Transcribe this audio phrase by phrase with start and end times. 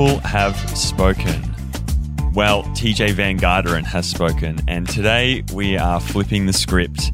[0.00, 1.42] people have spoken.
[2.32, 7.12] Well, TJ Van Garderen has spoken, and today we are flipping the script.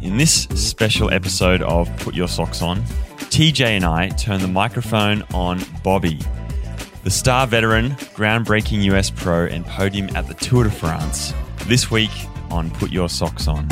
[0.00, 2.78] In this special episode of Put Your Socks On,
[3.18, 6.20] TJ and I turn the microphone on Bobby,
[7.04, 11.34] the star veteran, groundbreaking US pro, and podium at the Tour de France.
[11.66, 12.12] This week
[12.50, 13.68] on Put Your Socks On.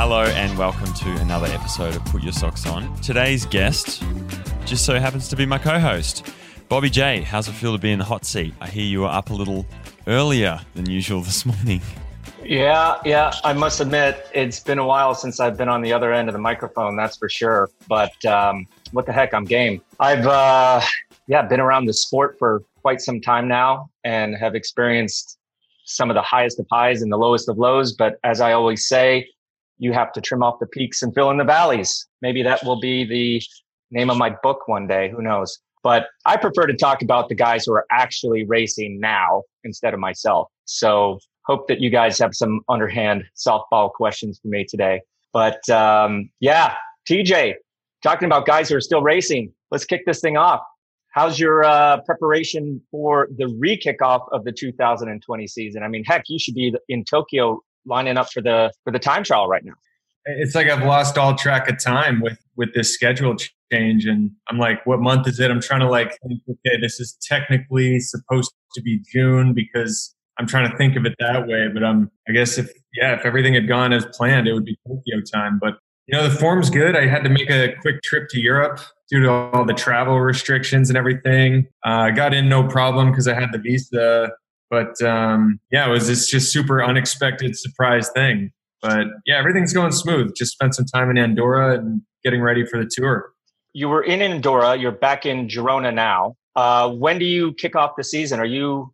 [0.00, 2.94] Hello and welcome to another episode of Put Your Socks On.
[3.00, 4.00] Today's guest
[4.64, 6.24] just so happens to be my co-host,
[6.68, 7.22] Bobby J.
[7.22, 8.54] How's it feel to be in the hot seat?
[8.60, 9.66] I hear you were up a little
[10.06, 11.82] earlier than usual this morning.
[12.44, 13.32] Yeah, yeah.
[13.42, 16.32] I must admit, it's been a while since I've been on the other end of
[16.32, 16.94] the microphone.
[16.94, 17.68] That's for sure.
[17.88, 19.82] But um, what the heck, I'm game.
[19.98, 20.80] I've uh,
[21.26, 25.40] yeah been around the sport for quite some time now, and have experienced
[25.86, 27.94] some of the highest of highs and the lowest of lows.
[27.94, 29.26] But as I always say,
[29.78, 32.06] you have to trim off the peaks and fill in the valleys.
[32.20, 33.42] Maybe that will be the
[33.90, 35.10] name of my book one day.
[35.10, 35.58] Who knows?
[35.82, 40.00] But I prefer to talk about the guys who are actually racing now instead of
[40.00, 40.48] myself.
[40.64, 45.00] So hope that you guys have some underhand softball questions for me today.
[45.32, 46.74] But um, yeah,
[47.08, 47.54] TJ,
[48.02, 50.60] talking about guys who are still racing, let's kick this thing off.
[51.10, 55.82] How's your uh, preparation for the re-kickoff of the 2020 season?
[55.82, 59.24] I mean, heck, you should be in Tokyo lining up for the for the time
[59.24, 59.74] trial right now.
[60.24, 63.36] It's like I've lost all track of time with with this schedule
[63.72, 65.50] change, and I'm like, what month is it?
[65.50, 70.46] I'm trying to like, think, okay, this is technically supposed to be June because I'm
[70.46, 71.68] trying to think of it that way.
[71.72, 74.78] But I'm, I guess if yeah, if everything had gone as planned, it would be
[74.86, 75.58] Tokyo time.
[75.60, 76.96] But you know, the form's good.
[76.96, 80.90] I had to make a quick trip to Europe due to all the travel restrictions
[80.90, 81.66] and everything.
[81.84, 84.30] Uh, I got in no problem because I had the visa
[84.70, 88.50] but um, yeah, it was this just super unexpected surprise thing.
[88.82, 90.34] But yeah, everything's going smooth.
[90.36, 93.32] Just spent some time in Andorra and getting ready for the tour.
[93.72, 94.76] You were in Andorra.
[94.76, 96.36] You're back in Girona now.
[96.54, 98.40] Uh, when do you kick off the season?
[98.40, 98.92] Are you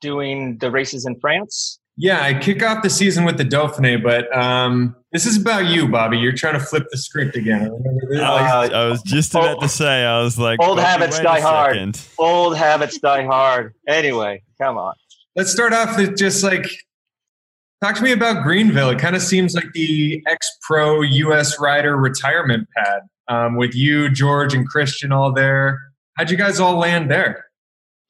[0.00, 1.78] doing the races in France?
[1.96, 5.86] Yeah, I kick off the season with the Dauphiné, but um, this is about you,
[5.86, 6.18] Bobby.
[6.18, 7.70] You're trying to flip the script again.
[8.16, 11.96] Uh, I was just about to say, I was like, old habits die hard.
[12.18, 13.74] Old habits die hard.
[13.86, 14.94] Anyway, come on
[15.36, 16.66] let's start off with just like
[17.82, 18.90] talk to me about Greenville.
[18.90, 24.10] It kind of seems like the ex pro US rider retirement pad um, with you,
[24.10, 25.80] George, and Christian all there.
[26.16, 27.46] How'd you guys all land there?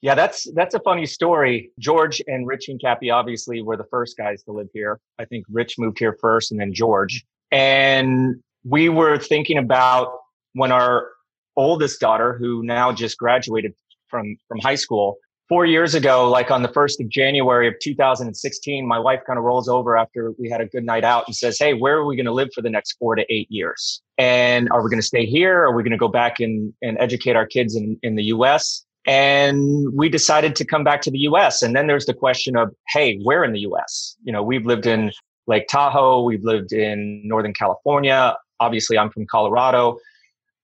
[0.01, 1.71] Yeah, that's that's a funny story.
[1.79, 4.99] George and Rich Hincapie obviously were the first guys to live here.
[5.17, 7.25] I think Rich moved here first and then George.
[7.51, 10.19] And we were thinking about
[10.53, 11.09] when our
[11.55, 13.73] oldest daughter, who now just graduated
[14.07, 15.17] from from high school,
[15.47, 19.45] four years ago, like on the 1st of January of 2016, my wife kind of
[19.45, 22.15] rolls over after we had a good night out and says, Hey, where are we
[22.15, 24.01] going to live for the next four to eight years?
[24.17, 25.63] And are we going to stay here?
[25.63, 28.85] Are we going to go back and, and educate our kids in, in the US?
[29.07, 31.61] And we decided to come back to the US.
[31.61, 34.15] And then there's the question of, Hey, where in the US?
[34.23, 35.11] You know, we've lived in
[35.47, 36.23] Lake Tahoe.
[36.23, 38.35] We've lived in Northern California.
[38.59, 39.99] Obviously, I'm from Colorado.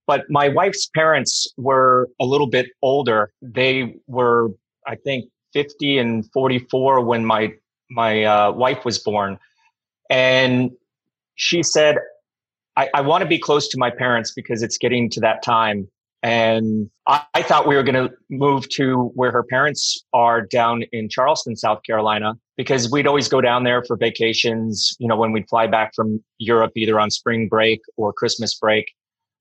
[0.07, 3.31] But my wife's parents were a little bit older.
[3.41, 4.49] They were
[4.87, 7.53] I think 50 and 44 when my
[7.89, 9.37] my uh, wife was born,
[10.09, 10.71] and
[11.35, 11.97] she said,
[12.77, 15.87] "I, I want to be close to my parents because it's getting to that time."
[16.23, 20.83] And I, I thought we were going to move to where her parents are down
[20.91, 24.95] in Charleston, South Carolina, because we'd always go down there for vacations.
[24.99, 28.85] You know, when we'd fly back from Europe, either on spring break or Christmas break.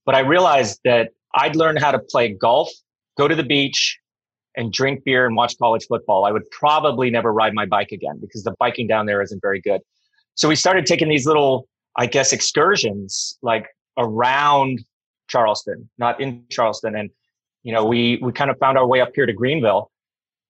[0.07, 2.71] But I realized that I'd learn how to play golf,
[3.17, 4.00] go to the beach,
[4.57, 8.19] and drink beer and watch college football, I would probably never ride my bike again
[8.21, 9.81] because the biking down there isn't very good.
[10.35, 13.67] So we started taking these little, I guess, excursions like
[13.99, 14.81] around
[15.29, 16.97] Charleston, not in Charleston.
[16.97, 17.11] And,
[17.63, 19.91] you know, we, we kind of found our way up here to Greenville.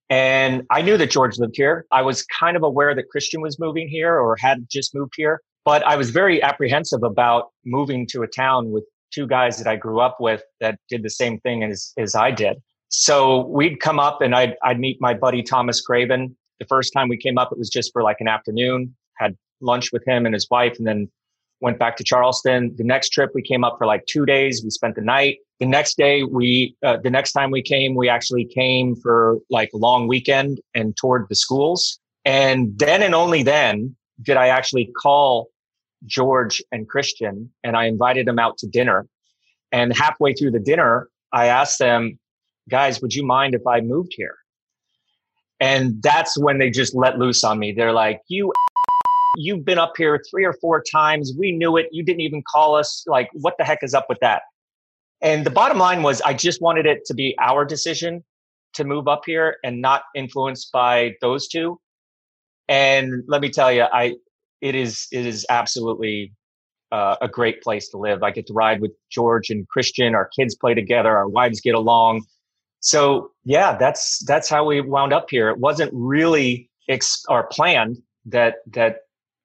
[0.09, 1.87] And I knew that George lived here.
[1.93, 5.41] I was kind of aware that Christian was moving here or had just moved here,
[5.65, 9.77] but I was very apprehensive about moving to a town with two guys that I
[9.77, 12.57] grew up with that did the same thing as, as I did.
[12.91, 16.37] So we'd come up and I'd, I'd meet my buddy Thomas Craven.
[16.59, 19.93] The first time we came up, it was just for like an afternoon, had lunch
[19.93, 21.09] with him and his wife, and then
[21.61, 22.75] went back to Charleston.
[22.77, 24.63] The next trip, we came up for like two days.
[24.65, 25.39] We spent the night.
[25.61, 29.71] The next day, we, uh, the next time we came, we actually came for like
[29.73, 32.01] a long weekend and toured the schools.
[32.25, 35.49] And then and only then did I actually call
[36.07, 39.07] George and Christian and I invited them out to dinner.
[39.71, 42.19] And halfway through the dinner, I asked them,
[42.71, 44.37] guys, would you mind if I moved here?
[45.61, 47.73] And that's when they just let loose on me.
[47.73, 48.53] They're like, you,
[49.37, 51.33] you've been up here three or four times.
[51.39, 51.89] We knew it.
[51.93, 53.05] You didn't even call us.
[53.07, 54.43] Like, what the heck is up with that?
[55.21, 58.25] And the bottom line was, I just wanted it to be our decision
[58.75, 61.79] to move up here and not influenced by those two.
[62.69, 64.15] And let me tell you, I
[64.61, 66.33] it is it is absolutely
[66.93, 68.23] uh, a great place to live.
[68.23, 70.15] I get to ride with George and Christian.
[70.15, 71.11] Our kids play together.
[71.11, 72.25] Our wives get along.
[72.81, 75.49] So yeah, that's that's how we wound up here.
[75.51, 79.01] It wasn't really ex- or planned that that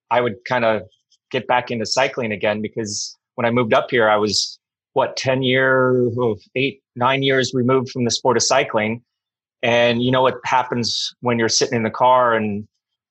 [0.10, 0.84] I would kind of
[1.32, 4.58] get back into cycling again because when I moved up here, I was
[4.94, 9.04] what 10 years, oh, eight, nine years removed from the sport of cycling.
[9.62, 12.66] And you know what happens when you're sitting in the car and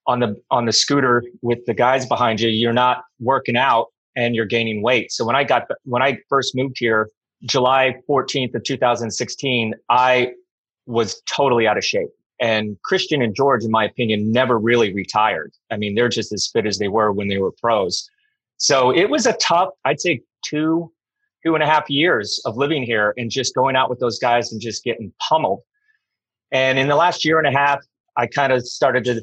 [0.06, 4.34] on the on the scooter with the guys behind you, you're not working out and
[4.34, 5.12] you're gaining weight.
[5.12, 7.08] So when I got when I first moved here,
[7.44, 10.32] July 14th of 2016, I
[10.86, 12.08] was totally out of shape.
[12.40, 15.52] And Christian and George, in my opinion, never really retired.
[15.70, 18.08] I mean, they're just as fit as they were when they were pros.
[18.56, 20.92] So it was a tough, I'd say two,
[21.44, 24.52] two and a half years of living here and just going out with those guys
[24.52, 25.60] and just getting pummeled.
[26.50, 27.80] And in the last year and a half,
[28.16, 29.22] I kind of started to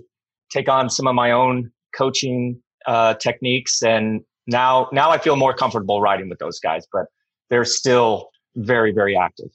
[0.51, 5.53] take on some of my own coaching uh, techniques, and now now I feel more
[5.53, 6.85] comfortable riding with those guys.
[6.91, 7.05] But
[7.51, 9.49] they're still very very active.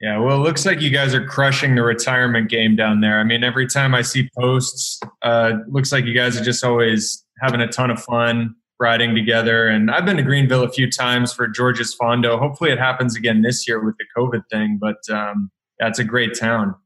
[0.00, 3.18] Yeah, well, it looks like you guys are crushing the retirement game down there.
[3.18, 7.24] I mean, every time I see posts, uh, looks like you guys are just always
[7.40, 9.66] having a ton of fun riding together.
[9.66, 12.38] And I've been to Greenville a few times for George's Fondo.
[12.38, 14.78] Hopefully, it happens again this year with the COVID thing.
[14.80, 15.50] But um,
[15.80, 16.76] yeah, a great town.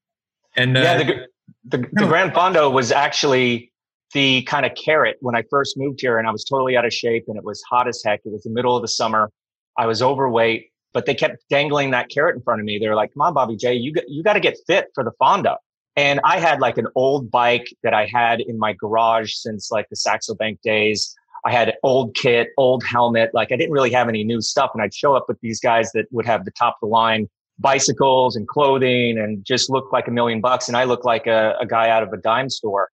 [0.57, 1.27] And uh, yeah, the,
[1.65, 3.73] the, the Gran Fondo was actually
[4.15, 6.93] the kind of carrot when I first moved here, and I was totally out of
[6.93, 8.21] shape, and it was hot as heck.
[8.25, 9.31] It was the middle of the summer.
[9.77, 12.79] I was overweight, but they kept dangling that carrot in front of me.
[12.79, 15.05] They were like, "Come on, Bobby J, you got, you got to get fit for
[15.05, 15.57] the Fondo.
[15.97, 19.89] And I had like an old bike that I had in my garage since like
[19.91, 21.15] the Saxo Bank days.
[21.45, 23.31] I had an old kit, old helmet.
[23.35, 24.71] Like I didn't really have any new stuff.
[24.75, 27.29] And I'd show up with these guys that would have the top of the line
[27.59, 30.69] bicycles and clothing and just look like a million bucks.
[30.69, 32.89] And I look like a, a guy out of a dime store.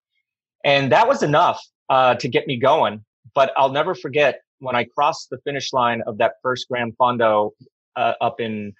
[0.65, 3.05] And that was enough uh, to get me going.
[3.33, 7.51] But I'll never forget when I crossed the finish line of that first Gran Fondo
[7.95, 8.73] uh, up in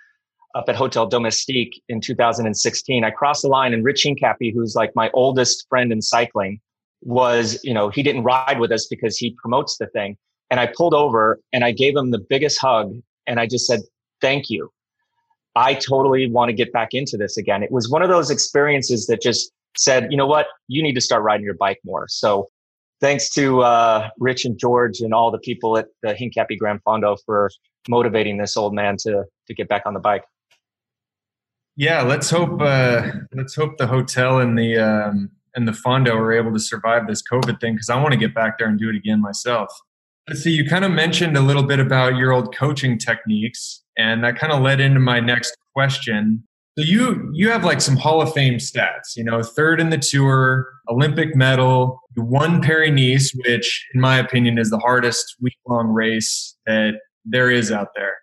[0.55, 3.03] up at Hotel Domestique in 2016.
[3.03, 6.59] I crossed the line and Rich Hincapie, who's like my oldest friend in cycling,
[7.01, 10.17] was, you know, he didn't ride with us because he promotes the thing.
[10.49, 12.95] And I pulled over and I gave him the biggest hug
[13.27, 13.81] and I just said,
[14.21, 14.71] thank you.
[15.55, 17.61] I totally want to get back into this again.
[17.61, 21.01] It was one of those experiences that just said, you know what, you need to
[21.01, 22.07] start riding your bike more.
[22.07, 22.49] So
[23.01, 27.17] thanks to uh, Rich and George and all the people at the Hincapie Gran Fondo
[27.25, 27.49] for
[27.87, 30.23] motivating this old man to to get back on the bike.
[31.75, 36.33] Yeah, let's hope uh, let's hope the hotel and the um, and the Fondo are
[36.33, 38.89] able to survive this COVID thing because I want to get back there and do
[38.89, 39.69] it again myself.
[40.27, 44.23] Let's see, you kind of mentioned a little bit about your old coaching techniques, and
[44.23, 46.43] that kind of led into my next question.
[46.79, 49.97] So you you have like some Hall of Fame stats, you know, third in the
[49.97, 55.57] tour, Olympic medal, you won Paris Nice, which in my opinion is the hardest week
[55.67, 56.93] long race that
[57.25, 58.13] there is out there.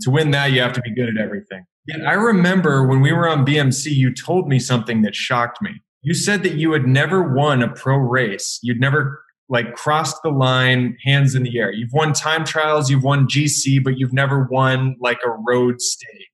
[0.00, 1.64] To win that, you have to be good at everything.
[2.04, 5.70] I remember when we were on BMC, you told me something that shocked me.
[6.00, 8.58] You said that you had never won a pro race.
[8.64, 11.72] You'd never like crossed the line, hands in the air.
[11.72, 16.31] You've won time trials, you've won GC, but you've never won like a road stage.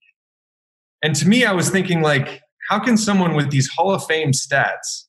[1.02, 4.32] And to me, I was thinking like, how can someone with these Hall of Fame
[4.32, 5.04] stats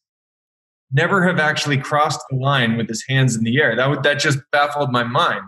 [0.92, 3.76] never have actually crossed the line with his hands in the air?
[3.76, 5.42] That would that just baffled my mind.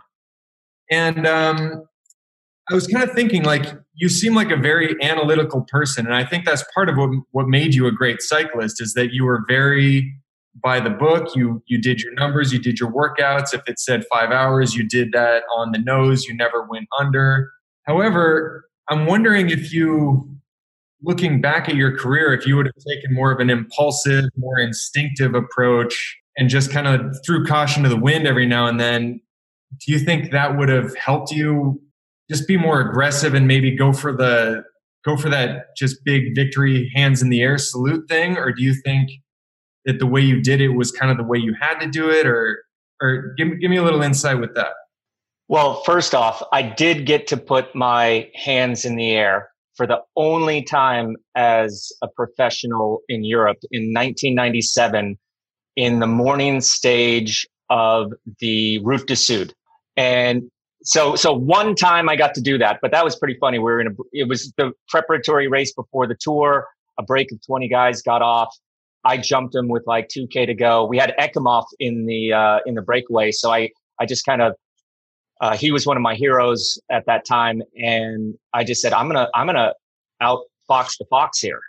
[0.89, 1.83] And um,
[2.69, 6.25] I was kind of thinking like you seem like a very analytical person, and I
[6.25, 9.43] think that's part of what what made you a great cyclist is that you were
[9.47, 10.13] very
[10.61, 11.35] by the book.
[11.35, 13.53] You you did your numbers, you did your workouts.
[13.53, 16.25] If it said five hours, you did that on the nose.
[16.25, 17.51] You never went under.
[17.87, 20.29] However, I'm wondering if you,
[21.01, 24.59] looking back at your career, if you would have taken more of an impulsive, more
[24.59, 29.21] instinctive approach and just kind of threw caution to the wind every now and then.
[29.79, 31.81] Do you think that would have helped you
[32.29, 34.63] just be more aggressive and maybe go for the
[35.05, 38.37] go for that just big victory hands in the air salute thing?
[38.37, 39.09] Or do you think
[39.85, 42.09] that the way you did it was kind of the way you had to do
[42.09, 42.27] it?
[42.27, 42.61] Or
[43.01, 44.73] or give, give me a little insight with that
[45.51, 49.99] well first off i did get to put my hands in the air for the
[50.15, 55.17] only time as a professional in europe in 1997
[55.75, 59.53] in the morning stage of the route du sud.
[59.97, 60.43] And
[60.83, 63.59] so so one time i got to do that but that was pretty funny.
[63.59, 66.67] We were in a it was the preparatory race before the tour.
[66.99, 68.53] A break of 20 guys got off.
[69.05, 70.85] I jumped him with like 2K to go.
[70.85, 74.53] We had Ekimov in the uh, in the breakaway, so I I just kind of
[75.41, 79.07] uh, he was one of my heroes at that time, and I just said I'm
[79.07, 79.73] gonna I'm gonna
[80.21, 81.59] out fox the fox here.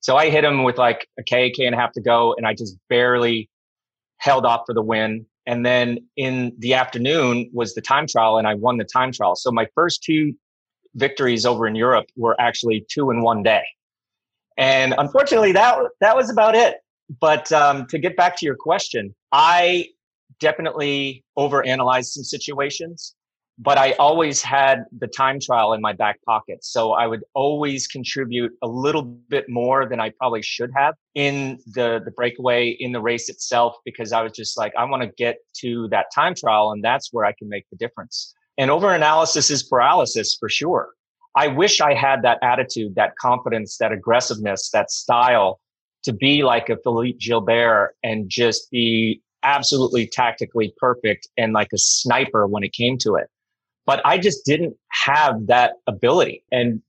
[0.00, 2.46] So I hit him with like a K, K and a half to go, and
[2.46, 3.48] I just barely
[4.18, 5.24] held off for the win.
[5.46, 9.36] And then in the afternoon was the time trial, and I won the time trial.
[9.36, 10.34] So my first two
[10.94, 13.64] victories over in Europe were actually two in one day.
[14.58, 16.76] And unfortunately, that that was about it.
[17.20, 19.88] But um, to get back to your question, I
[20.40, 23.14] definitely overanalyzed some situations,
[23.58, 26.64] but I always had the time trial in my back pocket.
[26.64, 31.58] So I would always contribute a little bit more than I probably should have in
[31.66, 35.08] the, the breakaway, in the race itself, because I was just like, I want to
[35.16, 38.34] get to that time trial, and that's where I can make the difference.
[38.58, 40.90] And overanalysis is paralysis for sure.
[41.36, 45.60] I wish I had that attitude, that confidence, that aggressiveness, that style
[46.04, 51.78] to be like a Philippe Gilbert and just be absolutely tactically perfect and like a
[51.78, 53.28] sniper when it came to it.
[53.86, 56.42] But I just didn't have that ability.
[56.50, 56.80] And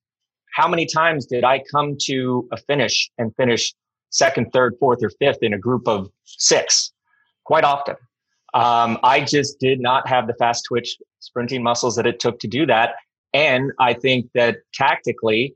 [0.53, 3.73] how many times did I come to a finish and finish
[4.09, 6.93] second, third, fourth, or fifth in a group of six?
[7.43, 7.95] Quite often.
[8.53, 12.47] Um, I just did not have the fast twitch sprinting muscles that it took to
[12.47, 12.95] do that.
[13.33, 15.55] And I think that tactically,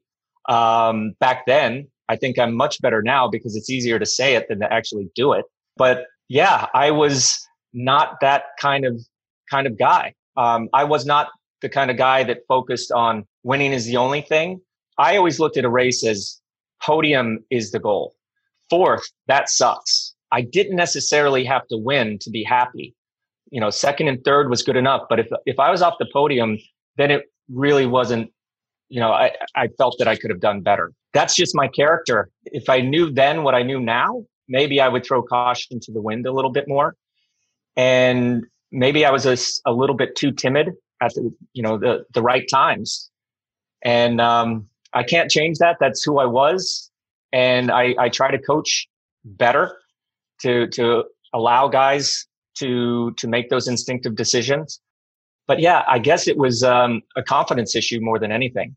[0.50, 4.50] um, back then, I think I'm much better now because it's easier to say it
[4.50, 5.46] than to actually do it.
[5.78, 9.02] But yeah, I was not that kind of
[9.50, 10.14] kind of guy.
[10.38, 11.28] Um, I was not
[11.62, 14.62] the kind of guy that focused on winning is the only thing.
[14.98, 16.40] I always looked at a race as
[16.82, 18.16] podium is the goal.
[18.70, 20.14] Fourth, that sucks.
[20.32, 22.96] I didn't necessarily have to win to be happy.
[23.52, 25.04] You know, second and third was good enough.
[25.10, 26.58] But if if I was off the podium,
[26.98, 28.32] then it really wasn't,
[28.90, 30.92] you know, I, I felt that I could have done better.
[31.14, 32.30] That's just my character.
[32.46, 36.02] If I knew then what I knew now, maybe I would throw caution to the
[36.02, 36.96] wind a little bit more.
[37.78, 39.38] And maybe I was a,
[39.70, 43.10] a little bit too timid at the, you know, the, the right times.
[43.84, 45.78] And um, I can't change that.
[45.80, 46.92] That's who I was.
[47.32, 48.90] And I, I try to coach
[49.24, 49.78] better
[50.42, 52.26] to, to allow guys
[52.58, 54.82] to, to make those instinctive decisions
[55.50, 58.76] but yeah, I guess it was um, a confidence issue more than anything.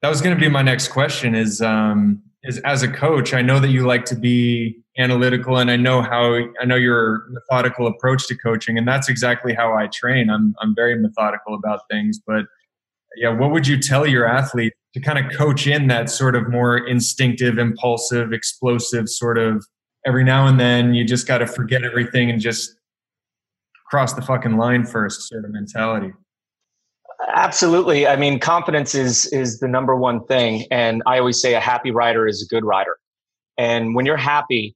[0.00, 1.34] That was going to be my next question.
[1.34, 5.70] Is um, is as a coach, I know that you like to be analytical, and
[5.70, 9.86] I know how I know your methodical approach to coaching, and that's exactly how I
[9.88, 10.30] train.
[10.30, 12.44] I'm I'm very methodical about things, but
[13.16, 16.48] yeah, what would you tell your athlete to kind of coach in that sort of
[16.48, 19.66] more instinctive, impulsive, explosive sort of
[20.06, 22.76] every now and then you just got to forget everything and just
[23.88, 26.12] cross the fucking line first sort of mentality.
[27.34, 28.06] Absolutely.
[28.06, 31.90] I mean, confidence is is the number one thing, and I always say a happy
[31.90, 32.96] rider is a good rider.
[33.58, 34.74] And when you're happy,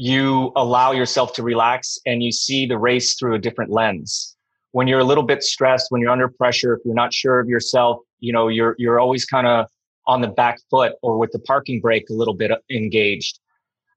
[0.00, 4.34] you allow yourself to relax and you see the race through a different lens.
[4.72, 7.50] When you're a little bit stressed, when you're under pressure, if you're not sure of
[7.50, 9.66] yourself, you know, you're you're always kind of
[10.06, 13.40] on the back foot or with the parking brake a little bit engaged.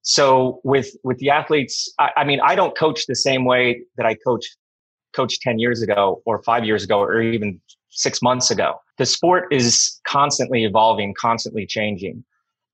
[0.02, 4.06] So with with the athletes, I, I mean, I don't coach the same way that
[4.06, 4.46] I coach
[5.16, 8.76] coached 10 years ago or five years ago or even six months ago.
[8.98, 12.26] The sport is constantly evolving, constantly changing.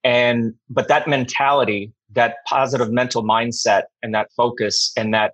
[0.03, 5.33] And, but that mentality, that positive mental mindset and that focus and that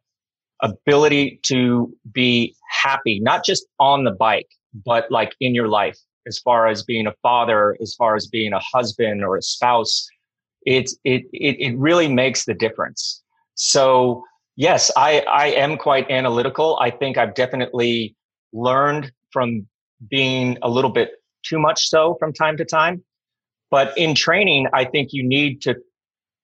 [0.62, 4.50] ability to be happy, not just on the bike,
[4.86, 8.54] but like in your life, as far as being a father, as far as being
[8.54, 10.08] a husband or a spouse,
[10.64, 13.22] it, it, it, it really makes the difference.
[13.54, 14.24] So
[14.56, 16.78] yes, I, I am quite analytical.
[16.82, 18.16] I think I've definitely
[18.52, 19.68] learned from
[20.10, 21.12] being a little bit
[21.44, 23.04] too much so from time to time.
[23.76, 25.76] But in training, I think you need to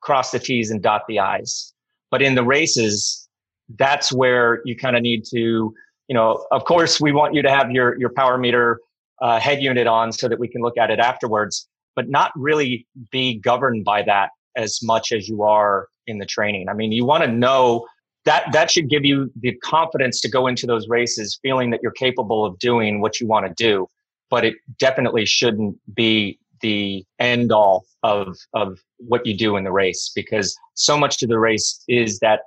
[0.02, 1.74] cross the T's and dot the I's.
[2.10, 3.30] But in the races,
[3.78, 7.50] that's where you kind of need to, you know, of course, we want you to
[7.50, 8.82] have your, your power meter
[9.22, 12.86] uh, head unit on so that we can look at it afterwards but not really
[13.12, 16.68] be governed by that as much as you are in the training.
[16.68, 17.88] I mean, you want to know
[18.26, 21.92] that that should give you the confidence to go into those races feeling that you're
[21.94, 23.88] capable of doing what you want to do,
[24.30, 29.72] but it definitely shouldn't be the end all of of what you do in the
[29.72, 32.42] race because so much of the race is that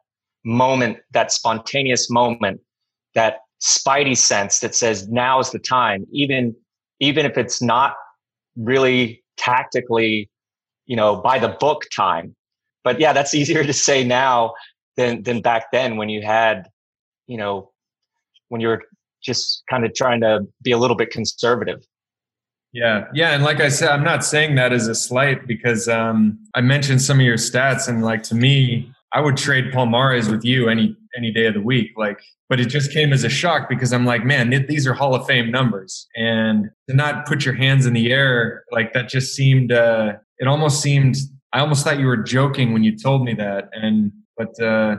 [0.45, 2.61] moment, that spontaneous moment,
[3.15, 6.55] that spidey sense that says now is the time, even
[7.01, 7.95] even if it's not
[8.57, 10.31] really tactically,
[10.87, 12.35] you know, by the book time.
[12.83, 14.55] But yeah, that's easier to say now
[14.97, 16.69] than than back then when you had,
[17.27, 17.71] you know,
[18.49, 18.83] when you were
[19.23, 21.83] just kind of trying to be a little bit conservative.
[22.75, 26.37] Yeah, yeah, and like I said, I'm not saying that as a slight because um,
[26.57, 30.45] I mentioned some of your stats, and like to me, I would trade Palmares with
[30.45, 31.93] you any any day of the week.
[31.97, 35.15] Like, but it just came as a shock because I'm like, man, these are Hall
[35.15, 39.37] of Fame numbers, and to not put your hands in the air like that just
[39.37, 39.71] seemed.
[39.71, 41.15] Uh, it almost seemed.
[41.53, 44.97] I almost thought you were joking when you told me that, and but uh,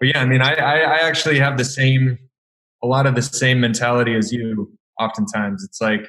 [0.00, 2.18] but yeah, I mean, I, I I actually have the same,
[2.82, 4.76] a lot of the same mentality as you.
[4.98, 6.06] Oftentimes, it's like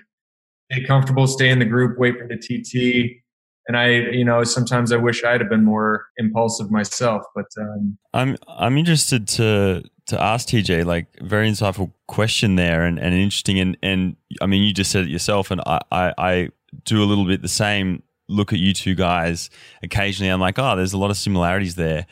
[0.71, 3.21] stay comfortable, stay in the group, wait for the TT.
[3.67, 7.23] And I, you know, sometimes I wish I'd have been more impulsive myself.
[7.33, 12.99] But um, I'm I'm interested to to ask TJ like very insightful question there and,
[12.99, 16.49] and interesting and and I mean you just said it yourself and I, I, I
[16.83, 19.49] do a little bit the same look at you two guys
[19.81, 22.05] occasionally I'm like oh there's a lot of similarities there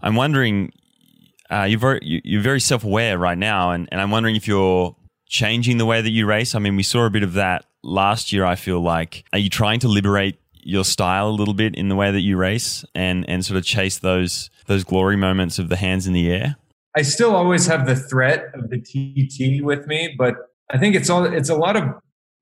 [0.00, 0.72] I'm wondering
[1.50, 4.94] uh, you're very you're very self aware right now and, and I'm wondering if you're
[5.26, 8.32] changing the way that you race I mean we saw a bit of that last
[8.32, 11.88] year, I feel like, are you trying to liberate your style a little bit in
[11.88, 15.68] the way that you race and, and sort of chase those those glory moments of
[15.68, 16.56] the hands in the air?
[16.96, 20.34] I still always have the threat of the TT with me, but
[20.70, 21.84] I think it's all it's a lot of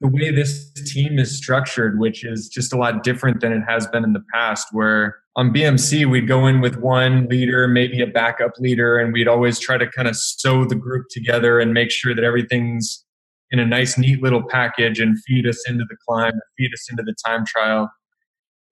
[0.01, 3.87] the way this team is structured, which is just a lot different than it has
[3.89, 8.07] been in the past, where on BMC, we'd go in with one leader, maybe a
[8.07, 11.91] backup leader, and we'd always try to kind of sew the group together and make
[11.91, 13.05] sure that everything's
[13.51, 17.03] in a nice, neat little package and feed us into the climb, feed us into
[17.03, 17.91] the time trial.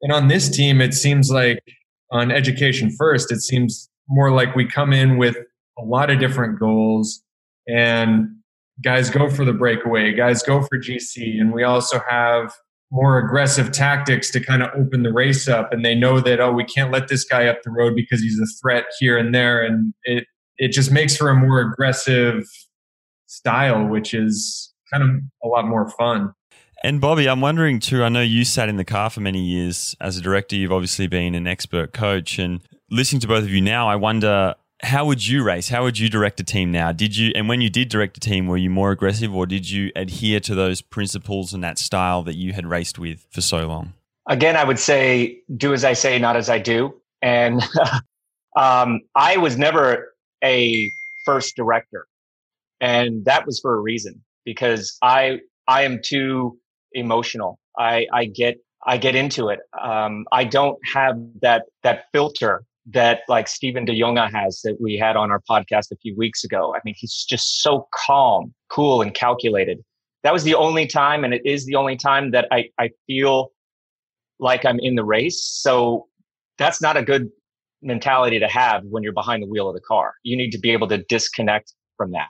[0.03, 1.61] And on this team, it seems like
[2.11, 5.37] on education first, it seems more like we come in with
[5.79, 7.23] a lot of different goals
[7.67, 8.29] and
[8.83, 11.41] guys go for the breakaway, guys go for GC.
[11.41, 12.53] And we also have
[12.91, 15.73] more aggressive tactics to kind of open the race up.
[15.73, 18.39] And they know that, oh, we can't let this guy up the road because he's
[18.39, 19.65] a threat here and there.
[19.65, 20.27] And it,
[20.59, 22.45] it just makes for a more aggressive
[23.27, 25.11] style, which is kind of
[25.45, 26.33] a lot more fun.
[26.85, 28.05] And Bobby, I'm wondering too.
[28.05, 30.57] I know you sat in the car for many years as a director.
[30.57, 34.55] You've obviously been an expert coach, and listening to both of you now, I wonder
[34.83, 35.69] how would you race?
[35.69, 36.93] How would you direct a team now?
[36.93, 39.71] Did you, and when you did direct a team, were you more aggressive, or did
[39.71, 43.67] you adhere to those principles and that style that you had raced with for so
[43.67, 43.95] long?
[44.29, 46.95] Again, I would say, do as I say, not as I do.
[47.23, 47.63] And
[48.57, 50.91] um, I was never a
[51.25, 52.07] first director,
[52.81, 56.59] and that was for a reason because I I am too
[56.93, 57.59] emotional.
[57.79, 58.57] I I get
[58.87, 59.61] I get into it.
[59.79, 64.97] Um, I don't have that that filter that like Steven de Jongh has that we
[64.97, 66.75] had on our podcast a few weeks ago.
[66.75, 69.81] I mean, he's just so calm, cool, and calculated.
[70.23, 73.51] That was the only time, and it is the only time that I, I feel
[74.39, 75.43] like I'm in the race.
[75.43, 76.07] So
[76.59, 77.29] that's not a good
[77.83, 80.15] mentality to have when you're behind the wheel of the car.
[80.23, 82.29] You need to be able to disconnect from that.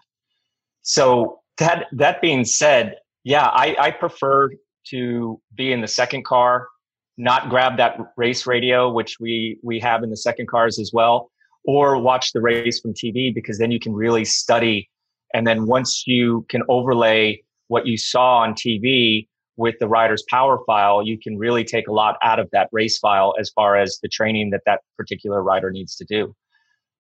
[0.83, 4.51] So that that being said, yeah, I, I prefer
[4.89, 6.69] to be in the second car,
[7.17, 11.31] not grab that race radio, which we we have in the second cars as well,
[11.65, 14.91] or watch the race from TV because then you can really study.
[15.35, 20.59] And then once you can overlay what you saw on TV with the rider's power
[20.67, 23.99] file, you can really take a lot out of that race file as far as
[24.03, 26.35] the training that that particular rider needs to do.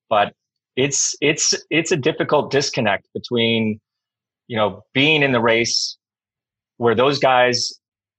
[0.08, 0.32] But
[0.76, 3.80] it's it's it's a difficult disconnect between
[4.48, 5.96] you know, being in the race
[6.76, 7.72] where those guys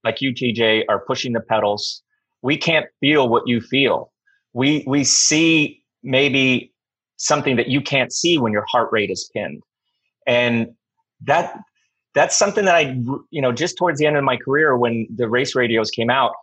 [0.03, 2.01] like you, TJ, are pushing the pedals,
[2.41, 4.11] we can't feel what you feel.
[4.53, 6.73] We we see maybe
[7.17, 9.63] something that you can't see when your heart rate is pinned,
[10.25, 10.67] and
[11.25, 11.59] that
[12.15, 12.97] that's something that I
[13.29, 16.33] you know just towards the end of my career when the race radios came out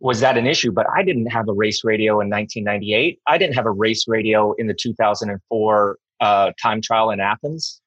[0.00, 3.54] was that an issue but i didn't have a race radio in 1998 i didn't
[3.54, 7.81] have a race radio in the 2004 uh, time trial in athens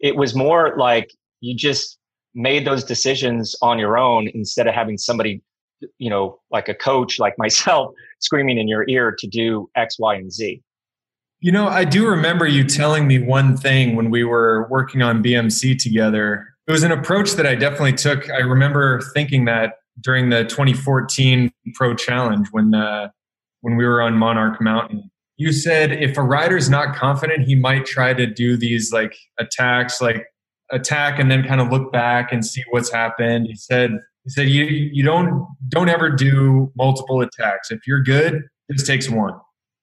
[0.00, 1.10] it was more like
[1.40, 1.98] you just
[2.34, 5.42] made those decisions on your own instead of having somebody
[5.98, 10.14] you know like a coach like myself screaming in your ear to do x y
[10.14, 10.62] and z.
[11.40, 15.22] You know i do remember you telling me one thing when we were working on
[15.22, 16.46] bmc together.
[16.66, 18.30] It was an approach that i definitely took.
[18.30, 23.08] I remember thinking that during the 2014 pro challenge when uh,
[23.62, 25.09] when we were on monarch mountain
[25.40, 29.98] you said if a rider's not confident, he might try to do these like attacks,
[29.98, 30.26] like
[30.70, 33.46] attack and then kind of look back and see what's happened.
[33.46, 33.92] He said,
[34.24, 37.70] he said, you, you don't, don't ever do multiple attacks.
[37.70, 39.32] If you're good, this takes one.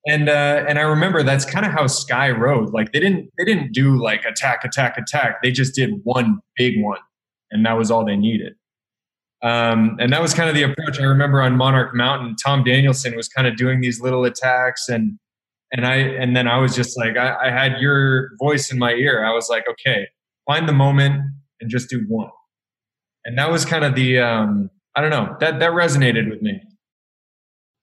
[0.08, 2.72] And, uh, and I remember that's kind of how Sky rode.
[2.72, 5.42] Like they didn't, they didn't do like attack, attack, attack.
[5.42, 7.00] They just did one big one
[7.50, 8.54] and that was all they needed.
[9.42, 12.36] Um, and that was kind of the approach I remember on Monarch Mountain.
[12.36, 15.18] Tom Danielson was kind of doing these little attacks and,
[15.72, 18.94] and I and then I was just like I, I, had your voice in my
[18.94, 19.26] ear.
[19.26, 20.08] I was like, okay,
[20.48, 21.22] find the moment
[21.62, 22.30] and just do one.
[23.26, 26.62] And that was kind of the, um, I don't know, that, that resonated with me.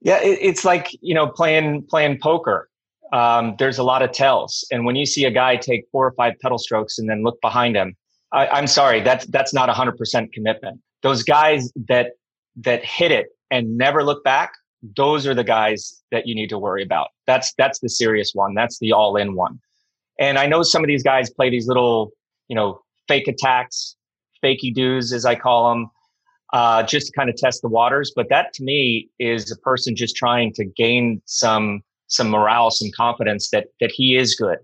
[0.01, 2.69] Yeah, it, it's like, you know, playing, playing poker.
[3.13, 4.67] Um, there's a lot of tells.
[4.73, 7.41] And when you see a guy take four or five pedal strokes and then look
[7.41, 7.95] behind him,
[8.33, 10.81] I, I'm sorry, that's, that's not 100% commitment.
[11.03, 12.13] Those guys that,
[12.57, 14.53] that hit it and never look back,
[14.97, 17.09] those are the guys that you need to worry about.
[17.27, 18.55] That's, that's the serious one.
[18.55, 19.61] That's the all in one.
[20.19, 22.13] And I know some of these guys play these little,
[22.49, 23.97] you know, fake attacks,
[24.45, 25.91] fakey doos, as I call them,
[26.53, 28.13] uh, just to kind of test the waters.
[28.15, 32.91] But that to me is a person just trying to gain some some morale, some
[32.95, 34.59] confidence that that he is good.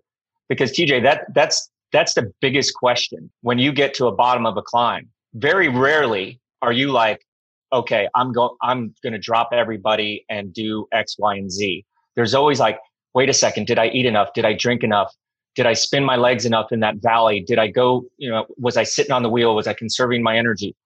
[0.48, 4.56] Because TJ, that that's that's the biggest question when you get to a bottom of
[4.56, 5.08] a climb.
[5.34, 7.26] Very rarely are you like,
[7.72, 11.84] okay, I'm going I'm going to drop everybody and do X, Y, and Z.
[12.16, 12.78] There's always like,
[13.14, 14.32] wait a second, did I eat enough?
[14.34, 15.14] Did I drink enough?
[15.54, 17.40] Did I spin my legs enough in that valley?
[17.40, 19.54] Did I go, you know, was I sitting on the wheel?
[19.54, 20.76] Was I conserving my energy?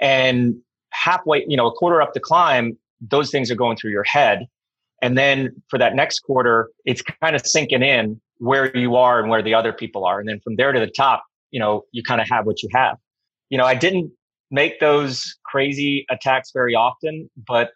[0.00, 0.56] And
[0.90, 4.46] halfway, you know, a quarter up the climb, those things are going through your head.
[5.02, 9.28] And then for that next quarter, it's kind of sinking in where you are and
[9.28, 10.18] where the other people are.
[10.18, 12.68] And then from there to the top, you know, you kind of have what you
[12.72, 12.96] have.
[13.50, 14.12] You know, I didn't
[14.50, 17.70] make those crazy attacks very often, but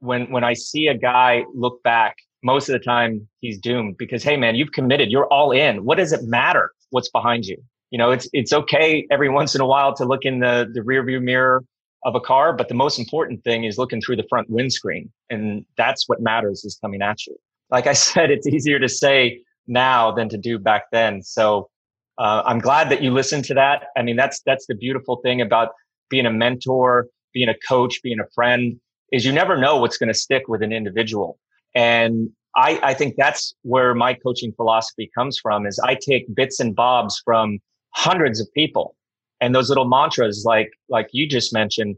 [0.00, 4.22] when when I see a guy look back, most of the time he's doomed because
[4.22, 5.84] hey man, you've committed, you're all in.
[5.84, 7.56] What does it matter what's behind you?
[7.90, 10.82] You know, it's it's okay every once in a while to look in the the
[10.82, 11.64] rear view mirror
[12.04, 15.10] of a car, but the most important thing is looking through the front windscreen.
[15.30, 17.36] And that's what matters is coming at you.
[17.70, 21.22] Like I said, it's easier to say now than to do back then.
[21.22, 21.70] So
[22.18, 23.84] uh, I'm glad that you listened to that.
[23.96, 25.70] I mean, that's that's the beautiful thing about
[26.14, 28.78] being a mentor, being a coach, being a friend,
[29.10, 31.40] is you never know what's going to stick with an individual.
[31.74, 36.60] And I, I think that's where my coaching philosophy comes from is I take bits
[36.60, 37.58] and bobs from
[37.90, 38.94] hundreds of people
[39.40, 41.96] and those little mantras like like you just mentioned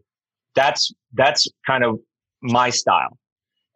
[0.55, 1.99] that's that's kind of
[2.43, 3.19] my style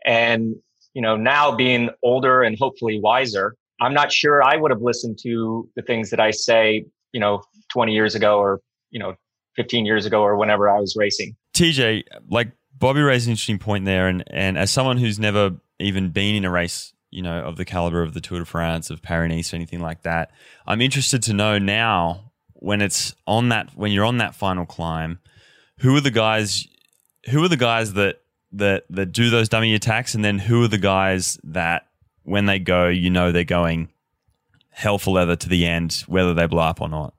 [0.05, 0.55] and
[0.95, 5.19] you know now being older and hopefully wiser i'm not sure i would have listened
[5.23, 9.15] to the things that i say you know 20 years ago or you know
[9.57, 13.85] 15 years ago or whenever i was racing tj like bobby raised an interesting point
[13.85, 17.57] there and and as someone who's never even been in a race you know of
[17.57, 20.31] the caliber of the tour de france of paris nice or anything like that
[20.67, 25.19] i'm interested to know now when it's on that when you're on that final climb,
[25.79, 26.67] who are the guys
[27.31, 28.21] who are the guys that
[28.53, 31.89] that that do those dummy attacks and then who are the guys that
[32.23, 33.89] when they go, you know they're going
[34.69, 37.15] hell for leather to the end, whether they blow up or not.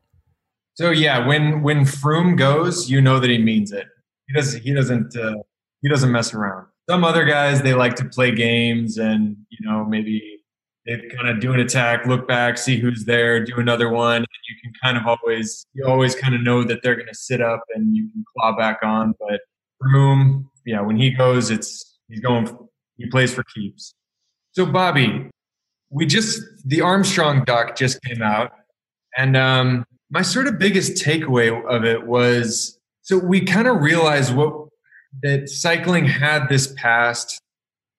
[0.82, 3.86] So yeah, when when Froome goes, you know that he means it.
[4.28, 5.36] He doesn't he doesn't uh,
[5.84, 6.66] he doesn't mess around.
[6.90, 10.40] Some other guys they like to play games and you know maybe
[10.88, 14.28] they kind of do an attack, look back, see who's there, do another one, and
[14.50, 17.42] you can kind of always you always kind of know that they're going to sit
[17.42, 19.14] up and you can claw back on.
[19.20, 19.42] But
[19.84, 22.50] Froome, yeah, when he goes, it's he's going
[22.98, 23.94] he plays for keeps.
[24.54, 25.30] So Bobby,
[25.92, 28.52] we just the Armstrong doc just came out,
[29.16, 34.36] and um, my sort of biggest takeaway of it was so we kind of realized
[34.36, 34.68] what
[35.24, 37.40] that cycling had this past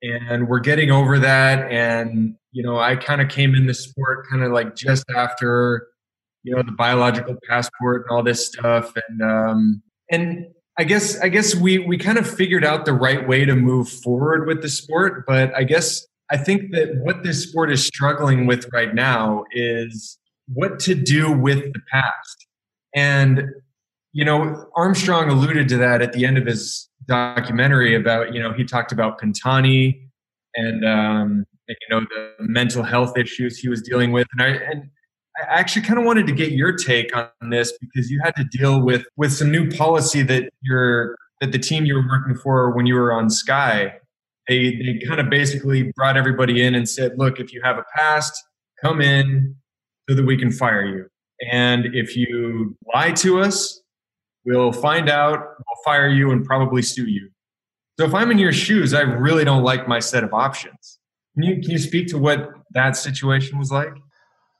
[0.02, 1.70] and we're getting over that.
[1.70, 5.88] And you know i kind of came in the sport kind of like just after
[6.42, 8.92] you know the biological passport and all this stuff.
[9.08, 10.46] And um and
[10.78, 13.88] i guess i guess we we kind of figured out the right way to move
[13.88, 15.24] forward with the sport.
[15.26, 20.18] But i guess i think that what this sport is struggling with right now is
[20.54, 22.46] what to do with the past
[22.94, 23.44] and
[24.12, 28.52] you know armstrong alluded to that at the end of his documentary about you know
[28.52, 30.08] he talked about Pantani
[30.54, 34.90] and um, you know the mental health issues he was dealing with, and I and
[35.36, 38.44] I actually kind of wanted to get your take on this because you had to
[38.44, 42.70] deal with with some new policy that your that the team you were working for
[42.74, 43.98] when you were on Sky.
[44.48, 47.84] They they kind of basically brought everybody in and said, look, if you have a
[47.96, 48.42] past,
[48.82, 49.54] come in
[50.12, 51.06] so that we can fire you.
[51.50, 53.82] And if you lie to us,
[54.44, 57.30] We'll find out, we'll fire you, and probably sue you.
[57.98, 60.98] So if I'm in your shoes, I really don't like my set of options.
[61.34, 63.92] Can you, can you speak to what that situation was like?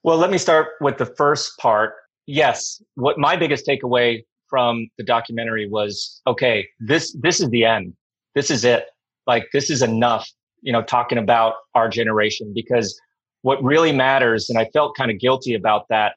[0.04, 1.94] Well, let me start with the first part.
[2.26, 7.94] Yes, what my biggest takeaway from the documentary was okay, this this is the end.
[8.34, 8.86] This is it.
[9.26, 10.28] Like this is enough,
[10.60, 12.98] you know, talking about our generation because
[13.42, 16.14] what really matters and I felt kind of guilty about that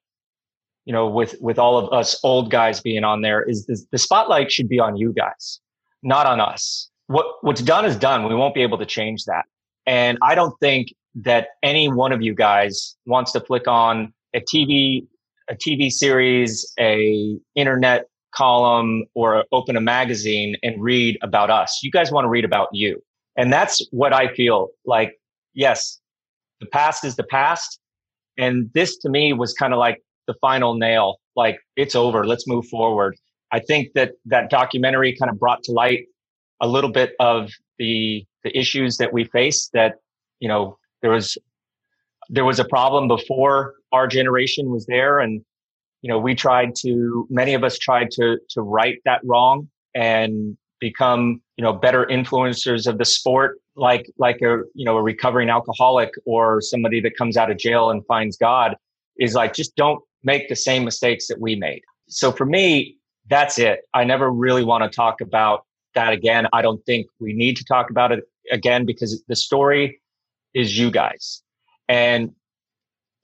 [0.85, 3.97] you know, with, with all of us old guys being on there is this, the
[3.97, 5.59] spotlight should be on you guys,
[6.03, 6.89] not on us.
[7.07, 8.27] What, what's done is done.
[8.27, 9.45] We won't be able to change that.
[9.85, 14.41] And I don't think that any one of you guys wants to flick on a
[14.41, 15.05] TV,
[15.49, 21.79] a TV series, a internet column or open a magazine and read about us.
[21.81, 23.01] You guys want to read about you.
[23.37, 25.19] And that's what I feel like.
[25.53, 25.99] Yes,
[26.59, 27.79] the past is the past.
[28.37, 31.17] And this to me was kind of like the final nail.
[31.35, 32.25] Like it's over.
[32.25, 33.15] Let's move forward.
[33.51, 36.07] I think that that documentary kind of brought to light
[36.61, 39.95] a little bit of the the issues that we face that
[40.39, 41.37] you know there was
[42.29, 45.43] there was a problem before our generation was there and
[46.01, 50.57] you know we tried to many of us tried to to right that wrong and
[50.89, 55.49] become you know better influencers of the sport like like a you know a recovering
[55.49, 58.75] alcoholic or somebody that comes out of jail and finds god
[59.17, 61.81] is like just don't make the same mistakes that we made.
[62.07, 63.79] So for me that's it.
[63.93, 66.47] I never really want to talk about that again.
[66.53, 69.99] I don't think we need to talk about it again because the story
[70.53, 71.41] is you guys.
[71.89, 72.31] And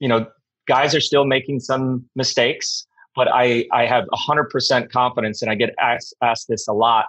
[0.01, 0.25] you know
[0.67, 5.71] guys are still making some mistakes but i i have 100% confidence and i get
[5.79, 7.05] asked, asked this a lot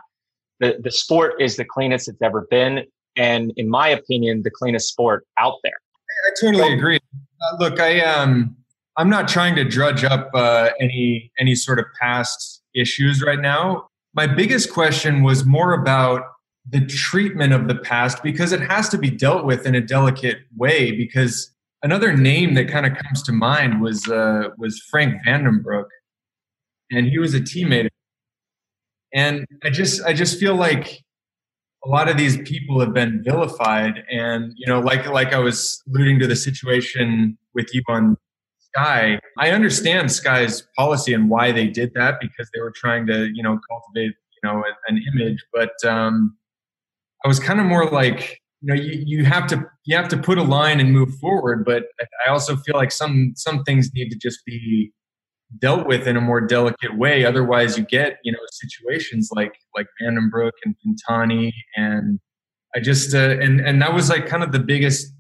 [0.63, 2.85] the, the sport is the cleanest it's ever been.
[3.17, 5.75] And in my opinion, the cleanest sport out there.
[6.27, 7.01] I totally agree.
[7.43, 8.57] Uh, look, I um,
[8.97, 13.89] I'm not trying to drudge up uh, any any sort of past issues right now.
[14.15, 16.23] My biggest question was more about
[16.71, 20.39] the treatment of the past because it has to be dealt with in a delicate
[20.57, 20.93] way.
[20.93, 21.51] Because
[21.83, 25.89] another name that kind of comes to mind was uh, was Frank Vandenbroucke,
[26.93, 27.89] and he was a teammate
[29.15, 31.03] and i just i just feel like
[31.85, 35.83] a lot of these people have been vilified and you know like like i was
[35.89, 38.17] alluding to the situation with you on
[38.59, 43.31] sky i understand sky's policy and why they did that because they were trying to
[43.35, 46.37] you know cultivate you know an image but um
[47.25, 50.17] i was kind of more like you know you, you have to you have to
[50.17, 51.85] put a line and move forward but
[52.27, 54.93] i also feel like some some things need to just be
[55.59, 57.25] dealt with in a more delicate way.
[57.25, 62.21] Otherwise, you get you know situations like like Vandenbroucke and Pantani, and
[62.75, 65.13] I just uh, and and that was like kind of the biggest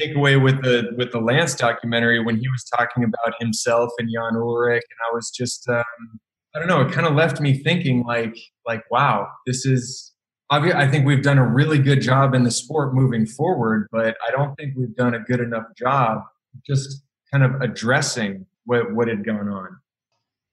[0.00, 4.34] takeaway with the with the Lance documentary when he was talking about himself and Jan
[4.34, 6.20] Ullrich, and I was just um,
[6.54, 10.06] I don't know, it kind of left me thinking like like wow, this is.
[10.52, 14.32] I think we've done a really good job in the sport moving forward, but I
[14.32, 16.22] don't think we've done a good enough job
[16.66, 17.02] just
[17.32, 19.78] kind of addressing what what had gone on?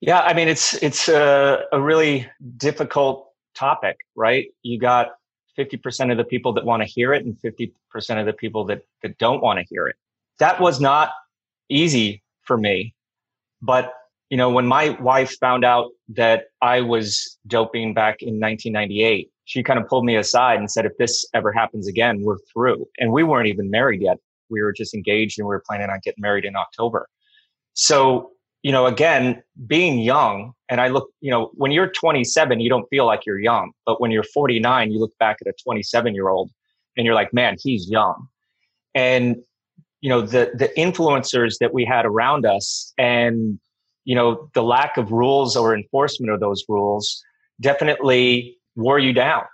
[0.00, 4.46] Yeah, I mean it's it's a, a really difficult topic, right?
[4.62, 5.08] You got
[5.58, 7.72] 50% of the people that want to hear it and 50%
[8.20, 9.96] of the people that, that don't want to hear it.
[10.38, 11.10] That was not
[11.68, 12.94] easy for me.
[13.60, 13.92] But,
[14.30, 19.62] you know, when my wife found out that I was doping back in 1998, she
[19.62, 22.86] kind of pulled me aside and said, if this ever happens again, we're through.
[22.98, 24.18] And we weren't even married yet.
[24.50, 27.08] We were just engaged and we were planning on getting married in October.
[27.80, 28.32] So,
[28.64, 32.88] you know, again, being young, and I look, you know, when you're 27, you don't
[32.90, 33.70] feel like you're young.
[33.86, 36.50] But when you're 49, you look back at a 27 year old
[36.96, 38.26] and you're like, man, he's young.
[38.96, 39.36] And,
[40.00, 43.60] you know, the, the influencers that we had around us and,
[44.04, 47.22] you know, the lack of rules or enforcement of those rules
[47.60, 49.44] definitely wore you down.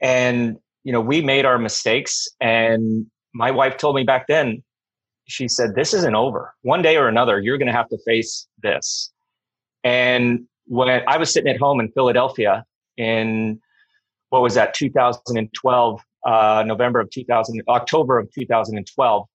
[0.00, 2.28] And, you know, we made our mistakes.
[2.40, 4.62] And my wife told me back then,
[5.28, 6.54] she said, This isn't over.
[6.62, 9.12] One day or another, you're going to have to face this.
[9.84, 12.64] And when I was sitting at home in Philadelphia
[12.96, 13.60] in
[14.30, 19.26] what was that, 2012, uh, November of 2000, October of 2012,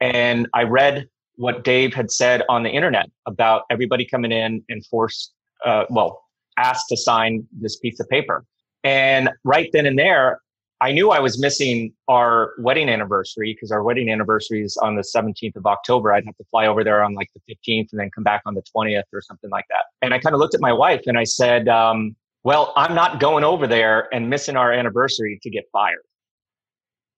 [0.00, 4.84] and I read what Dave had said on the internet about everybody coming in and
[4.86, 5.32] forced,
[5.64, 6.22] uh, well,
[6.56, 8.44] asked to sign this piece of paper.
[8.84, 10.40] And right then and there,
[10.82, 15.02] I knew I was missing our wedding anniversary because our wedding anniversary is on the
[15.02, 16.12] 17th of October.
[16.12, 18.54] I'd have to fly over there on like the 15th and then come back on
[18.54, 19.84] the 20th or something like that.
[20.00, 23.20] And I kind of looked at my wife and I said, um, well, I'm not
[23.20, 26.00] going over there and missing our anniversary to get fired.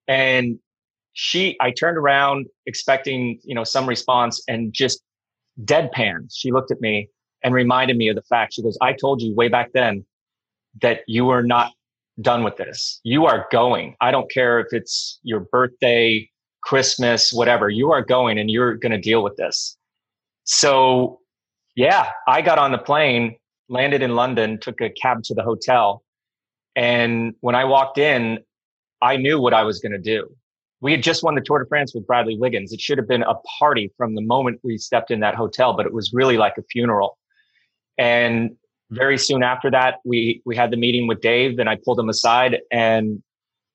[0.09, 0.59] And
[1.13, 5.01] she, I turned around expecting, you know, some response and just
[5.63, 6.27] deadpan.
[6.33, 7.07] She looked at me
[7.43, 8.55] and reminded me of the fact.
[8.55, 10.05] She goes, I told you way back then
[10.81, 11.71] that you were not
[12.21, 12.99] done with this.
[13.03, 13.95] You are going.
[14.01, 16.29] I don't care if it's your birthday,
[16.61, 17.69] Christmas, whatever.
[17.69, 19.77] You are going and you're going to deal with this.
[20.45, 21.19] So,
[21.75, 23.35] yeah, I got on the plane,
[23.69, 26.03] landed in London, took a cab to the hotel.
[26.75, 28.39] And when I walked in,
[29.01, 30.27] I knew what I was going to do.
[30.81, 32.73] We had just won the Tour de France with Bradley Wiggins.
[32.73, 35.85] It should have been a party from the moment we stepped in that hotel, but
[35.85, 37.17] it was really like a funeral.
[37.97, 38.57] And
[38.93, 42.09] very soon after that, we we had the meeting with Dave, and I pulled him
[42.09, 43.21] aside and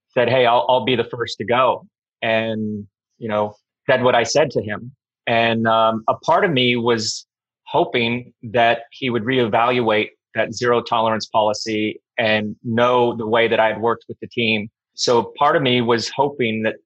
[0.08, 1.86] said, "Hey, I'll I'll be the first to go,"
[2.22, 2.86] and
[3.18, 3.54] you know
[3.88, 4.94] said what I said to him.
[5.26, 7.26] And um, a part of me was
[7.64, 13.68] hoping that he would reevaluate that zero tolerance policy and know the way that I
[13.68, 14.68] had worked with the team.
[14.94, 16.76] So part of me was hoping that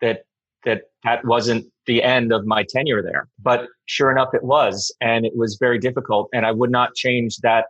[0.00, 0.22] that
[0.64, 3.26] that that wasn't the end of my tenure there.
[3.42, 6.28] But sure enough, it was, and it was very difficult.
[6.32, 7.64] And I would not change that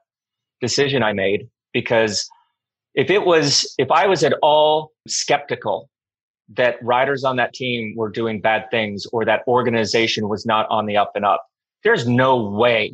[0.61, 2.29] decision I made because
[2.95, 5.89] if it was, if I was at all skeptical
[6.51, 10.85] that riders on that team were doing bad things or that organization was not on
[10.85, 11.43] the up and up,
[11.83, 12.93] there's no way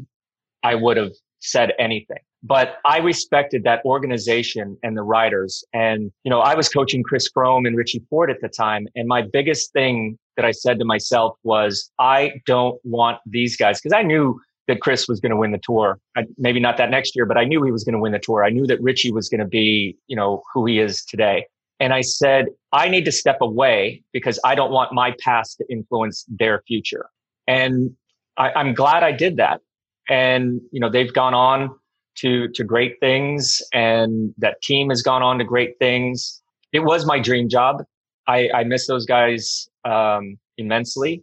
[0.62, 1.11] I would have
[1.41, 2.21] said anything.
[2.45, 5.65] But I respected that organization and the riders.
[5.73, 8.87] And, you know, I was coaching Chris Froome and Richie Porte at the time.
[8.95, 13.81] And my biggest thing that I said to myself was, I don't want these guys,
[13.81, 15.99] because I knew that Chris was going to win the tour.
[16.16, 18.18] I, maybe not that next year, but I knew he was going to win the
[18.18, 18.44] tour.
[18.44, 21.46] I knew that Richie was going to be, you know, who he is today.
[21.79, 25.64] And I said, I need to step away because I don't want my past to
[25.70, 27.07] influence their future.
[27.46, 27.94] And
[28.38, 29.61] I, I'm glad I did that.
[30.09, 31.70] And, you know, they've gone on
[32.16, 36.42] to, to great things and that team has gone on to great things.
[36.72, 37.85] It was my dream job.
[38.27, 41.22] I, I miss those guys um, immensely.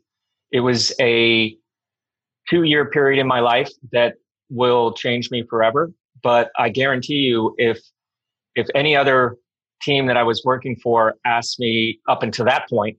[0.51, 1.55] It was a
[2.49, 4.15] two year period in my life that
[4.49, 5.91] will change me forever.
[6.21, 7.79] But I guarantee you, if
[8.55, 9.35] if any other
[9.81, 12.97] team that I was working for asked me up until that point,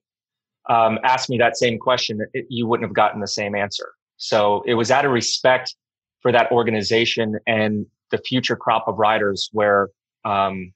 [0.68, 3.92] um, asked me that same question, it, you wouldn't have gotten the same answer.
[4.16, 5.74] So it was out of respect
[6.20, 9.88] for that organization and the future crop of riders where
[10.24, 10.72] um,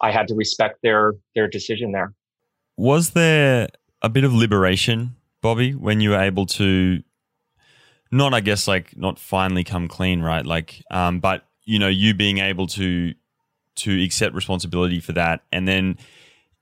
[0.00, 2.12] I had to respect their their decision there.
[2.76, 3.68] Was there
[4.06, 7.02] a bit of liberation, Bobby, when you were able to
[8.12, 10.46] not, I guess, like not finally come clean, right?
[10.46, 13.12] Like, um, but you know, you being able to
[13.76, 15.98] to accept responsibility for that, and then,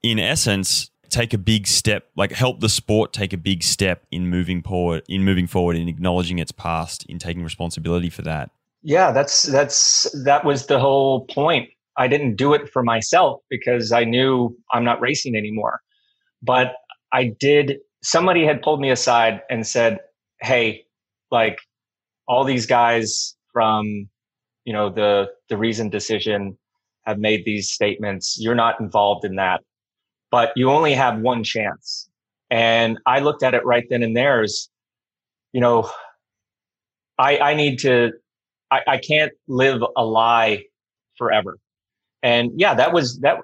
[0.02, 4.26] in essence, take a big step, like help the sport take a big step in
[4.28, 8.50] moving forward, in moving forward, in acknowledging its past, in taking responsibility for that.
[8.82, 11.68] Yeah, that's that's that was the whole point.
[11.98, 15.82] I didn't do it for myself because I knew I'm not racing anymore.
[16.42, 16.74] But
[17.14, 20.00] I did somebody had pulled me aside and said,
[20.42, 20.84] "Hey,
[21.30, 21.60] like
[22.28, 24.10] all these guys from
[24.66, 26.58] you know the the reasoned decision
[27.06, 28.36] have made these statements.
[28.40, 29.62] You're not involved in that
[30.34, 32.10] but you only have one chance.
[32.50, 34.68] And I looked at it right then and there as,
[35.52, 35.88] you know,
[37.18, 38.10] I, I need to,
[38.68, 40.64] I, I can't live a lie
[41.18, 41.58] forever.
[42.24, 43.36] And yeah, that was, that,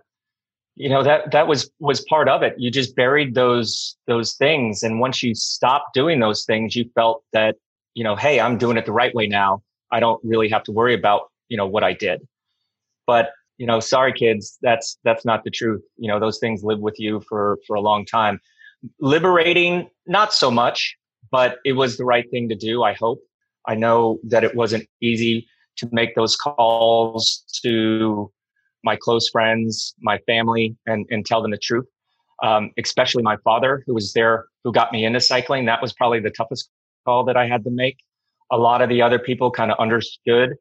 [0.80, 2.54] you know, that, that was, was part of it.
[2.56, 4.82] You just buried those, those things.
[4.82, 7.56] And once you stopped doing those things, you felt that,
[7.94, 9.62] you know, Hey, I'm doing it the right way now.
[9.92, 12.26] I don't really have to worry about, you know, what I did.
[13.06, 15.82] But you know, sorry kids, that's that's not the truth.
[15.98, 18.40] You know, those things live with you for for a long time.
[19.00, 20.96] Liberating, not so much,
[21.30, 22.82] but it was the right thing to do.
[22.82, 23.20] I hope.
[23.66, 28.32] I know that it wasn't easy to make those calls to
[28.84, 31.86] my close friends, my family, and and tell them the truth.
[32.42, 35.66] Um, especially my father, who was there, who got me into cycling.
[35.66, 36.70] That was probably the toughest
[37.04, 37.98] call that I had to make.
[38.50, 40.54] A lot of the other people kind of understood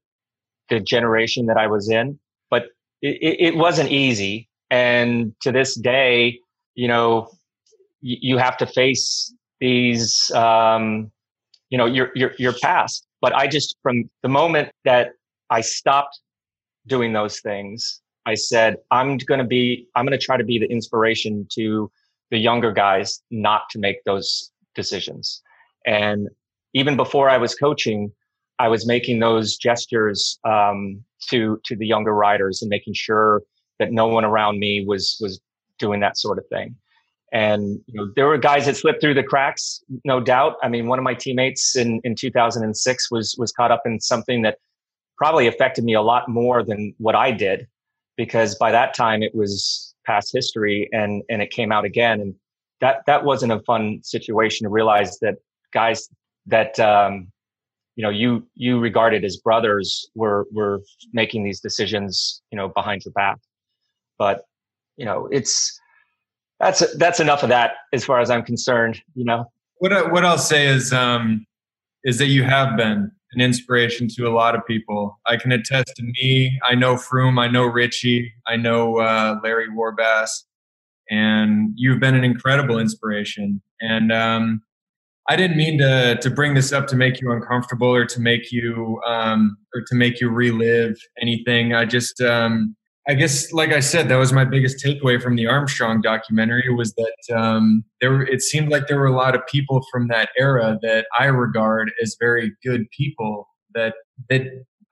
[0.69, 2.67] the generation that I was in, but
[3.01, 4.49] it, it wasn't easy.
[4.69, 6.39] And to this day,
[6.75, 7.31] you know,
[8.01, 11.11] you, have to face these, um,
[11.69, 13.05] you know, your, your, your past.
[13.19, 15.11] But I just, from the moment that
[15.49, 16.19] I stopped
[16.87, 20.59] doing those things, I said, I'm going to be, I'm going to try to be
[20.59, 21.91] the inspiration to
[22.31, 25.41] the younger guys not to make those decisions.
[25.85, 26.29] And
[26.73, 28.11] even before I was coaching,
[28.59, 33.41] I was making those gestures um, to to the younger riders and making sure
[33.79, 35.39] that no one around me was was
[35.79, 36.75] doing that sort of thing.
[37.31, 40.55] And you know, there were guys that slipped through the cracks, no doubt.
[40.61, 44.41] I mean, one of my teammates in in 2006 was was caught up in something
[44.41, 44.57] that
[45.17, 47.67] probably affected me a lot more than what I did,
[48.19, 52.19] because by that time it was past history and and it came out again.
[52.19, 52.35] And
[52.81, 55.35] that that wasn't a fun situation to realize that
[55.71, 56.09] guys
[56.45, 57.31] that um,
[57.95, 60.81] you know you you regarded as brothers were were
[61.13, 63.37] making these decisions you know behind your back
[64.17, 64.43] but
[64.97, 65.79] you know it's
[66.59, 69.43] that's that's enough of that as far as i'm concerned you know
[69.79, 71.45] what I, what i'll say is um
[72.05, 75.95] is that you have been an inspiration to a lot of people i can attest
[75.95, 80.43] to me i know froome i know richie i know uh, larry Warbasse.
[81.09, 84.61] and you've been an incredible inspiration and um
[85.29, 88.51] I didn't mean to to bring this up to make you uncomfortable or to make
[88.51, 91.71] you um, or to make you relive anything.
[91.71, 92.75] I just um,
[93.09, 96.93] I guess like I said, that was my biggest takeaway from the Armstrong documentary was
[96.93, 100.77] that um, there it seemed like there were a lot of people from that era
[100.83, 103.95] that I regard as very good people that
[104.29, 104.43] that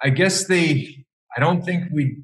[0.02, 1.06] I guess they
[1.36, 2.18] I don't think we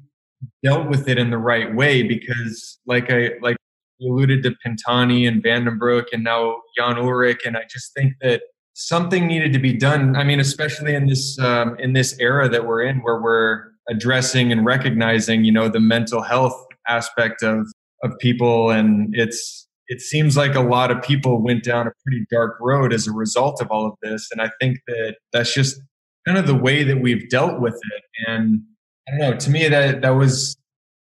[0.64, 3.56] dealt with it in the right way because, like I like
[3.98, 8.42] you alluded to Pantani and Vandenbroucke and now Jan Ullrich, and I just think that
[8.72, 10.16] something needed to be done.
[10.16, 14.52] I mean, especially in this um, in this era that we're in, where we're addressing
[14.52, 17.66] and recognizing, you know, the mental health aspect of
[18.02, 22.24] of people, and it's it seems like a lot of people went down a pretty
[22.30, 25.80] dark road as a result of all of this, and I think that that's just
[26.26, 28.02] kind of the way that we've dealt with it.
[28.26, 28.62] And
[29.08, 29.36] I don't know.
[29.36, 30.56] To me, that that was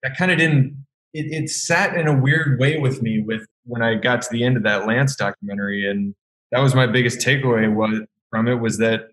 [0.03, 0.86] that kind of didn't.
[1.13, 4.43] It, it sat in a weird way with me with when I got to the
[4.43, 6.13] end of that Lance documentary, and
[6.51, 9.09] that was my biggest takeaway was from it was that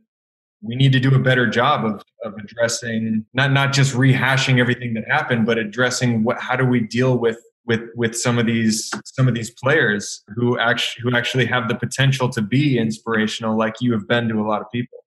[0.63, 4.95] we need to do a better job of, of addressing not not just rehashing everything
[4.95, 8.91] that happened, but addressing what how do we deal with with with some of these
[9.05, 13.75] some of these players who actually who actually have the potential to be inspirational, like
[13.81, 14.99] you have been to a lot of people.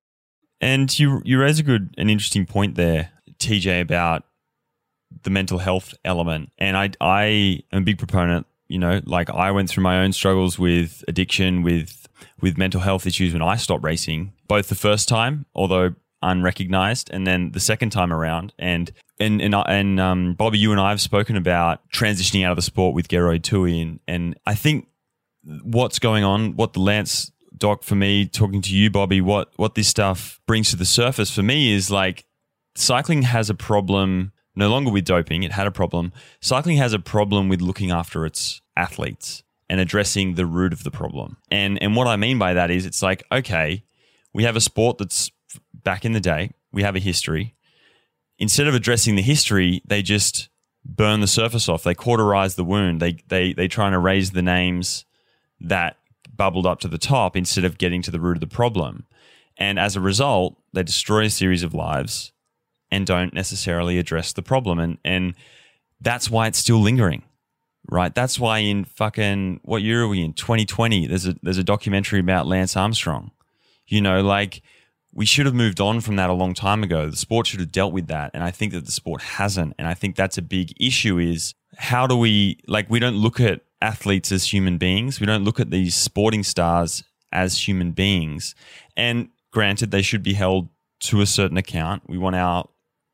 [0.61, 4.23] And you you raise a good an interesting point there, TJ, about
[5.23, 6.51] the mental health element.
[6.57, 8.45] And I I am a big proponent.
[8.67, 11.98] You know, like I went through my own struggles with addiction, with
[12.41, 17.25] with mental health issues when I stopped racing, both the first time, although unrecognized, and
[17.25, 18.53] then the second time around.
[18.59, 22.55] And and and, and um, Bobby, you and I have spoken about transitioning out of
[22.55, 24.87] the sport with Geroid Tui, and, and I think
[25.63, 29.75] what's going on, what the Lance doc for me, talking to you, Bobby, what what
[29.75, 32.25] this stuff brings to the surface for me is like
[32.75, 35.43] cycling has a problem no longer with doping.
[35.43, 36.11] It had a problem.
[36.41, 40.91] Cycling has a problem with looking after its athletes and addressing the root of the
[40.91, 41.37] problem.
[41.51, 43.83] And and what I mean by that is it's like, okay,
[44.33, 45.31] we have a sport that's
[45.73, 47.55] back in the day, we have a history.
[48.37, 50.49] Instead of addressing the history, they just
[50.85, 51.83] burn the surface off.
[51.83, 53.01] They cauterize the wound.
[53.01, 55.05] They they they try to raise the names
[55.61, 55.97] that
[56.35, 59.05] bubbled up to the top instead of getting to the root of the problem.
[59.57, 62.31] And as a result, they destroy a series of lives
[62.89, 64.79] and don't necessarily address the problem.
[64.79, 65.35] And and
[66.01, 67.23] that's why it's still lingering
[67.89, 68.13] right?
[68.13, 70.33] That's why in fucking what year are we in?
[70.33, 71.07] 2020.
[71.07, 73.31] There's a there's a documentary about Lance Armstrong.
[73.87, 74.61] You know, like
[75.13, 77.09] we should have moved on from that a long time ago.
[77.09, 79.73] The sport should have dealt with that, and I think that the sport hasn't.
[79.77, 81.17] And I think that's a big issue.
[81.17, 85.19] Is how do we like we don't look at athletes as human beings.
[85.19, 88.55] We don't look at these sporting stars as human beings.
[88.97, 90.69] And granted, they should be held
[91.01, 92.03] to a certain account.
[92.07, 92.67] We want our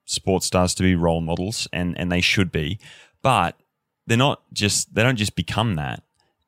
[0.06, 2.80] sports stars to be role models, and and they should be.
[3.22, 3.60] But
[4.08, 6.04] they're not just they don't just become that.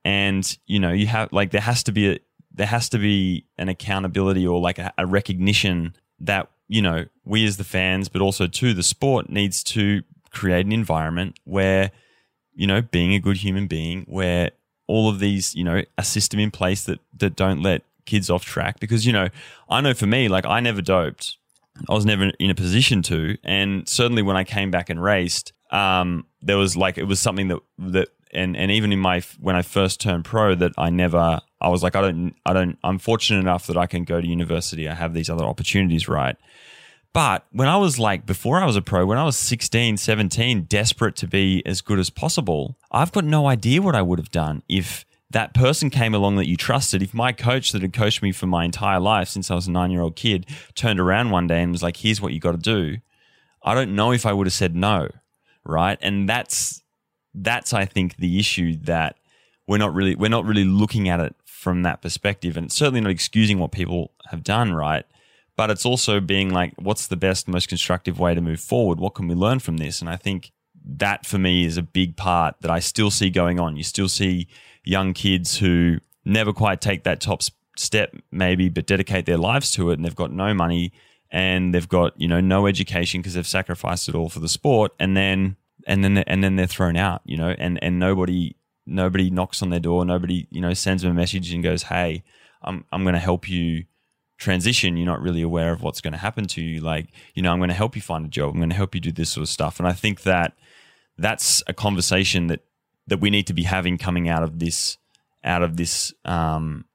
[0.06, 2.20] And you know, you have like there has to be a
[2.54, 7.46] there has to be an accountability or like a, a recognition that you know we
[7.46, 11.92] as the fans, but also to the sport needs to create an environment where
[12.54, 14.52] you know being a good human being where
[14.88, 18.46] all of these you know a system in place that that don't let kids off
[18.46, 18.80] track.
[18.80, 19.28] Because you know
[19.70, 21.38] I know for me like I never doped.
[21.90, 23.38] I was never in a position to.
[23.44, 27.50] And certainly when I came back and raced um, there was like it was something
[27.50, 31.42] that that and and even in my when I first turned pro that I never
[31.62, 34.28] I was like I don't I don't I'm fortunate enough that I can go to
[34.28, 34.88] university.
[34.88, 36.36] I have these other opportunities right?
[37.14, 40.64] But when I was like before I was a pro when I was 16 17
[40.64, 44.32] desperate to be as good as possible I've got no idea what I would have
[44.32, 48.22] done if that person came along that you trusted if my coach that had coached
[48.22, 50.46] me for my entire life since I was a 9 year old kid
[50.76, 52.98] turned around one day and was like here's what you got to do.
[53.64, 55.10] I don't know if I would have said no
[55.68, 55.98] right?
[56.02, 56.82] And that's
[57.34, 59.18] that's I think the issue that
[59.68, 63.12] we're not really we're not really looking at it from that perspective, and certainly not
[63.12, 65.06] excusing what people have done, right?
[65.56, 69.00] But it's also being like, what's the best, most constructive way to move forward?
[69.00, 70.02] What can we learn from this?
[70.02, 70.52] And I think
[70.86, 73.76] that for me is a big part that I still see going on.
[73.76, 74.48] You still see
[74.84, 77.42] young kids who never quite take that top
[77.76, 80.94] step, maybe, but dedicate their lives to it, and they've got no money
[81.32, 84.94] and they've got you know no education because they've sacrificed it all for the sport,
[85.00, 85.56] and then
[85.86, 88.56] and then and then they're thrown out, you know, and and nobody
[88.86, 92.24] nobody knocks on their door, nobody you know sends them a message and goes, hey,
[92.62, 93.86] I'm I'm going to help you
[94.38, 94.98] transition.
[94.98, 96.82] You're not really aware of what's going to happen to you.
[96.82, 98.52] Like you know, I'm going to help you find a job.
[98.52, 100.54] I'm going to help you do this sort of stuff, and I think that
[101.18, 102.62] that's a conversation that
[103.08, 104.98] that we need to be having coming out of this
[105.44, 106.86] out of this um,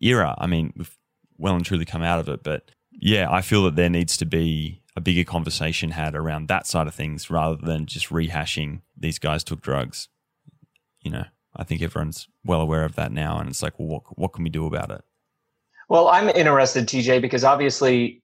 [0.00, 0.34] era.
[0.38, 0.96] I mean, we've
[1.38, 4.26] well and truly come out of it, but yeah, I feel that there needs to
[4.26, 9.18] be a bigger conversation had around that side of things rather than just rehashing these
[9.18, 10.08] guys took drugs.
[11.00, 11.24] You know,
[11.54, 14.44] I think everyone's well aware of that now, and it's like, well, what what can
[14.44, 15.02] we do about it?
[15.88, 18.22] Well, I'm interested, TJ, because obviously,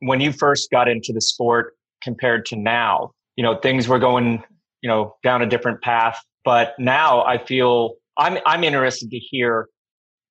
[0.00, 4.42] when you first got into the sport compared to now, you know, things were going,
[4.82, 6.20] you know, down a different path.
[6.44, 9.68] But now I feel I'm I'm interested to hear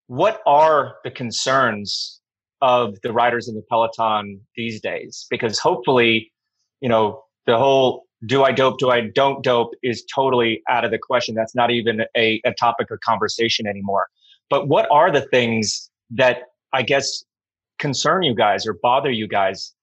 [0.07, 2.18] what are the concerns
[2.61, 6.31] of the riders in the peloton these days because hopefully
[6.81, 10.91] you know the whole do I dope, do I don't dope is totally out of
[10.91, 11.35] the question.
[11.35, 14.07] That's not even a, a topic of conversation anymore.
[14.49, 16.43] But what are the things that
[16.73, 17.23] I guess
[17.77, 19.73] concern you guys or bother you guys?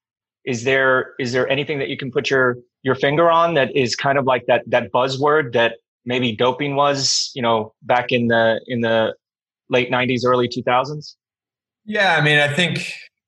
[0.45, 3.95] Is there is there anything that you can put your your finger on that is
[3.95, 8.61] kind of like that that buzzword that maybe doping was, you know, back in the
[8.67, 9.15] in the
[9.69, 11.15] late 90s early 2000s?
[11.87, 12.79] Yeah, I mean, I think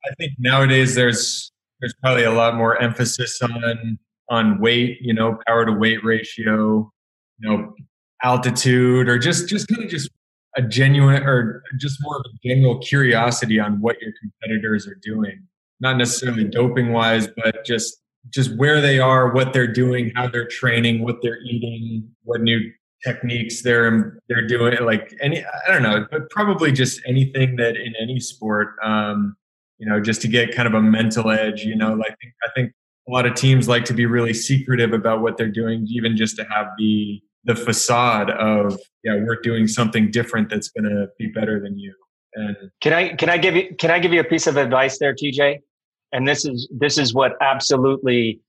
[0.06, 3.98] I think nowadays there's there's probably a lot more emphasis on
[4.30, 6.92] on weight, you know, power to weight ratio,
[7.40, 7.74] you know,
[8.22, 10.10] altitude, or just just kind of just
[10.58, 15.42] a genuine or just more of a general curiosity on what your competitors are doing.
[15.80, 20.48] Not necessarily doping wise, but just just where they are, what they're doing, how they're
[20.48, 22.60] training, what they're eating, what new
[23.06, 24.78] techniques they're they're doing.
[24.82, 29.36] Like any, I don't know, but probably just anything that in any sport, um,
[29.78, 31.64] you know, just to get kind of a mental edge.
[31.64, 32.74] You know, like I think
[33.08, 36.36] a lot of teams like to be really secretive about what they're doing, even just
[36.38, 41.28] to have the the facade of yeah, we're doing something different that's going to be
[41.28, 41.94] better than you.
[42.36, 45.00] And can I can I give you can I give you a piece of advice
[45.00, 45.60] there, TJ?
[46.12, 48.42] And this is this is what absolutely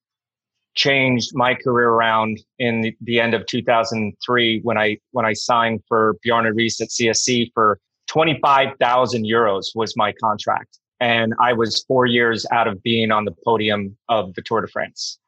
[0.74, 5.80] changed my career around in the, the end of 2003 when I when I signed
[5.88, 12.06] for Bjarne Riis at CSC for 25,000 euros was my contract and I was four
[12.06, 15.18] years out of being on the podium of the Tour de France,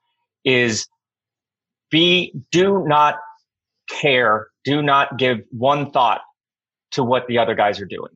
[0.44, 0.86] is
[1.90, 3.16] be do not
[3.88, 6.20] care, do not give one thought
[6.92, 8.12] to what the other guys are doing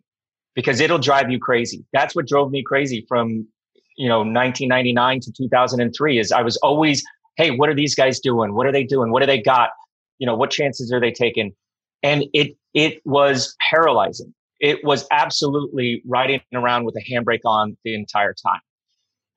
[0.55, 1.85] because it'll drive you crazy.
[1.93, 3.49] That's what drove me crazy from
[3.97, 7.03] you know 1999 to 2003 is I was always
[7.37, 9.71] hey what are these guys doing what are they doing what do they got
[10.19, 11.55] you know what chances are they taking
[12.03, 17.95] and it it was paralyzing it was absolutely riding around with a handbrake on the
[17.95, 18.61] entire time.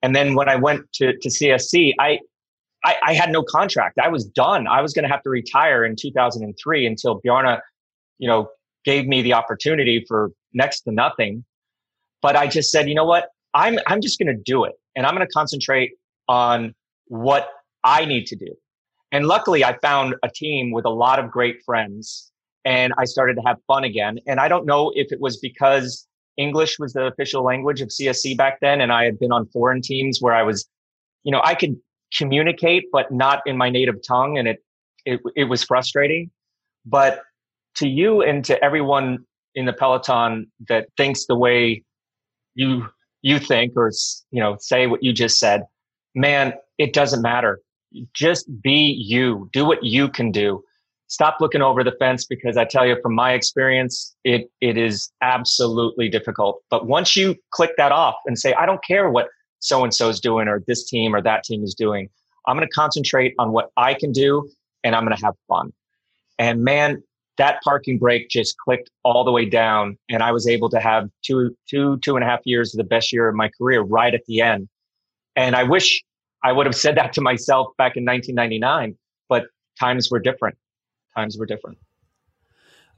[0.02, 2.20] And then when I went to, to CSC, I,
[2.84, 3.98] I, I had no contract.
[3.98, 4.66] I was done.
[4.66, 7.60] I was going to have to retire in 2003 until Bjarne,
[8.18, 8.48] you know,
[8.84, 11.44] gave me the opportunity for next to nothing.
[12.22, 13.28] But I just said, you know what?
[13.54, 14.72] I'm, I'm just going to do it.
[14.96, 15.92] And I'm going to concentrate
[16.28, 16.74] on
[17.06, 17.48] what
[17.84, 18.54] I need to do.
[19.12, 22.30] And luckily, I found a team with a lot of great friends
[22.64, 24.18] and I started to have fun again.
[24.26, 28.36] And I don't know if it was because English was the official language of CSC
[28.36, 30.68] back then, and I had been on foreign teams where I was,
[31.24, 31.76] you know, I could
[32.16, 34.58] communicate, but not in my native tongue, and it
[35.04, 36.30] it it was frustrating.
[36.86, 37.22] But
[37.76, 39.24] to you and to everyone
[39.54, 41.82] in the peloton that thinks the way
[42.54, 42.88] you
[43.22, 43.90] you think or
[44.30, 45.62] you know say what you just said
[46.14, 47.60] man it doesn't matter
[48.14, 50.62] just be you do what you can do
[51.10, 55.10] stop looking over the fence because I tell you from my experience, it, it is
[55.20, 56.62] absolutely difficult.
[56.70, 59.26] But once you click that off and say, I don't care what
[59.58, 62.08] so and so is doing or this team or that team is doing,
[62.46, 64.48] I'm going to concentrate on what I can do
[64.84, 65.72] and I'm going to have fun.
[66.38, 67.02] And man,
[67.38, 71.08] that parking brake just clicked all the way down and I was able to have
[71.24, 74.14] two, two, two and a half years of the best year of my career right
[74.14, 74.68] at the end.
[75.36, 76.02] And I wish
[76.42, 78.96] I would have said that to myself back in 1999,
[79.28, 79.44] but
[79.78, 80.56] times were different
[81.14, 81.78] times were different.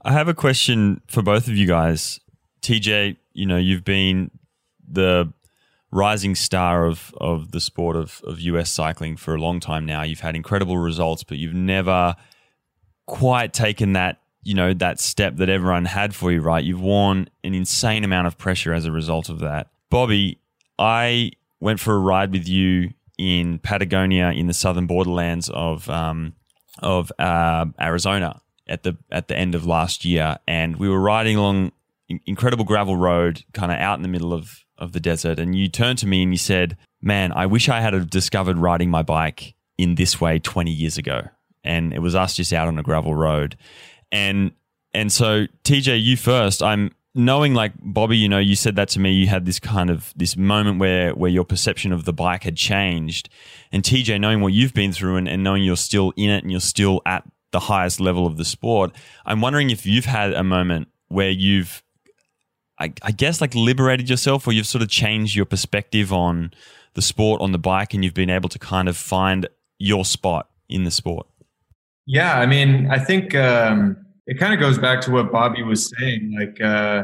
[0.01, 2.19] I have a question for both of you guys.
[2.61, 4.31] TJ, you know, you've been
[4.87, 5.31] the
[5.91, 10.03] rising star of, of the sport of, of US cycling for a long time now.
[10.03, 12.15] You've had incredible results, but you've never
[13.05, 16.63] quite taken that, you know, that step that everyone had for you, right?
[16.63, 19.69] You've worn an insane amount of pressure as a result of that.
[19.89, 20.39] Bobby,
[20.77, 26.33] I went for a ride with you in Patagonia in the southern borderlands of um,
[26.79, 31.37] of uh, Arizona at the at the end of last year, and we were riding
[31.37, 31.71] along
[32.25, 35.39] incredible gravel road, kind of out in the middle of of the desert.
[35.39, 38.89] And you turned to me and you said, "Man, I wish I had discovered riding
[38.89, 41.29] my bike in this way 20 years ago."
[41.63, 43.55] And it was us just out on a gravel road,
[44.13, 44.51] and
[44.93, 46.63] and so TJ, you first.
[46.63, 49.11] I'm knowing like Bobby, you know, you said that to me.
[49.11, 52.55] You had this kind of this moment where where your perception of the bike had
[52.55, 53.27] changed,
[53.71, 56.51] and TJ, knowing what you've been through and, and knowing you're still in it and
[56.51, 58.91] you're still at the highest level of the sport,
[59.25, 61.83] I'm wondering if you've had a moment where you've,
[62.79, 66.51] I, I guess, like liberated yourself, or you've sort of changed your perspective on
[66.93, 69.47] the sport on the bike, and you've been able to kind of find
[69.79, 71.27] your spot in the sport.
[72.05, 73.33] Yeah, I mean, I think.
[73.33, 76.35] Um it kind of goes back to what Bobby was saying.
[76.37, 77.03] Like uh,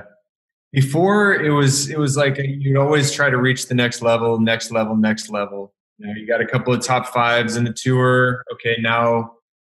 [0.72, 4.72] before, it was it was like you'd always try to reach the next level, next
[4.72, 5.74] level, next level.
[5.98, 8.44] You know, you got a couple of top fives in the tour.
[8.54, 9.32] Okay, now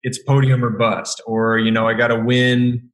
[0.03, 2.89] it's podium or bust, or you know, I got to win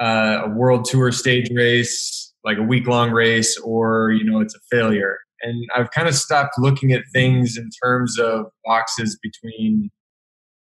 [0.00, 4.54] uh, a world tour stage race, like a week long race, or you know, it's
[4.54, 5.18] a failure.
[5.42, 9.90] And I've kind of stopped looking at things in terms of boxes between,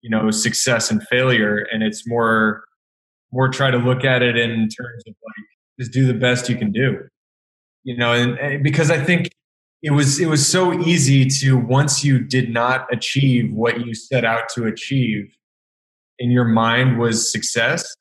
[0.01, 1.67] you know, success and failure.
[1.73, 2.65] And it's more,
[3.33, 5.47] more try to look at it in terms of like,
[5.79, 6.99] just do the best you can do,
[7.85, 9.31] you know, and, and because I think
[9.83, 14.25] it was, it was so easy to, once you did not achieve what you set
[14.25, 15.35] out to achieve
[16.19, 17.97] in your mind was success,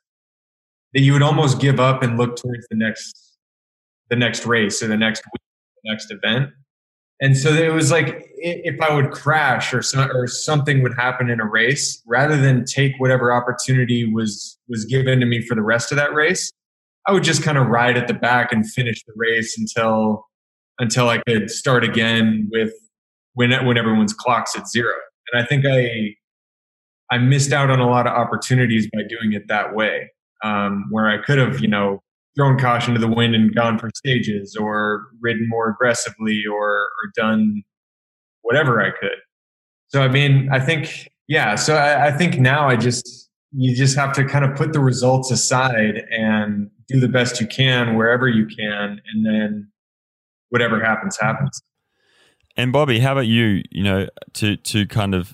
[0.94, 3.38] that you would almost give up and look towards the next,
[4.10, 5.42] the next race or the next week,
[5.84, 6.50] the next event.
[7.22, 11.30] And so it was like if I would crash or some, or something would happen
[11.30, 15.62] in a race, rather than take whatever opportunity was was given to me for the
[15.62, 16.52] rest of that race,
[17.08, 20.26] I would just kind of ride at the back and finish the race until
[20.80, 22.72] until I could start again with
[23.34, 24.94] when when everyone's clocks at zero.
[25.32, 26.16] And I think I
[27.12, 30.12] I missed out on a lot of opportunities by doing it that way,
[30.44, 32.02] um, where I could have, you know,
[32.36, 37.12] thrown caution to the wind and gone for stages or ridden more aggressively or, or
[37.16, 37.64] done
[38.44, 39.18] whatever I could.
[39.88, 41.56] So, I mean, I think, yeah.
[41.56, 44.80] So I, I think now I just, you just have to kind of put the
[44.80, 49.02] results aside and do the best you can wherever you can.
[49.14, 49.72] And then
[50.50, 51.62] whatever happens, happens.
[52.56, 53.64] And Bobby, how about you?
[53.72, 55.34] You know, to to kind of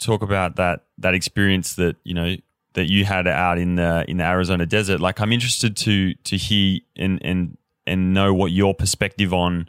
[0.00, 2.36] talk about that that experience that you know
[2.74, 5.00] that you had out in the in the Arizona desert.
[5.00, 9.68] Like, I'm interested to to hear and and and know what your perspective on